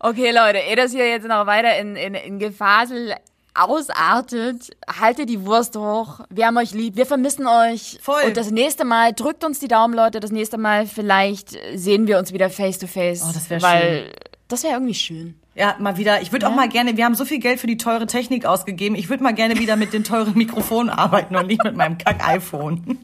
[0.00, 3.14] Okay, Leute, ehe das hier jetzt noch weiter in, in, in Gefasel
[3.54, 4.70] ausartet,
[5.00, 6.20] haltet die Wurst hoch.
[6.28, 7.98] Wir haben euch lieb, wir vermissen euch.
[8.02, 8.22] Voll.
[8.26, 10.20] Und das nächste Mal, drückt uns die Daumen, Leute.
[10.20, 13.22] Das nächste Mal vielleicht sehen wir uns wieder face to face.
[13.26, 14.12] Oh, das wär Weil
[14.48, 15.40] das wäre irgendwie schön.
[15.58, 16.20] Ja, mal wieder.
[16.20, 18.94] Ich würde auch mal gerne, wir haben so viel Geld für die teure Technik ausgegeben.
[18.94, 22.98] Ich würde mal gerne wieder mit den teuren Mikrofonen arbeiten und nicht mit meinem Kack-iPhone.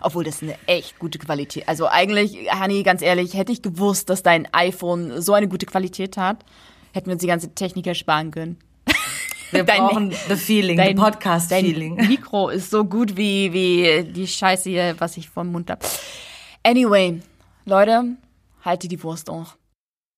[0.00, 1.68] Obwohl das eine echt gute Qualität.
[1.68, 6.16] Also eigentlich, Hani, ganz ehrlich, hätte ich gewusst, dass dein iPhone so eine gute Qualität
[6.16, 6.44] hat,
[6.92, 8.58] hätten wir uns die ganze Technik ersparen können.
[9.52, 11.96] Wir Dein- brauchen the feeling, the Podcast-Feeling.
[11.96, 15.84] Dein Mikro ist so gut wie, wie die Scheiße hier, was ich vom Mund hab.
[16.64, 17.20] Anyway,
[17.64, 18.16] Leute,
[18.64, 19.54] haltet die Wurst auch.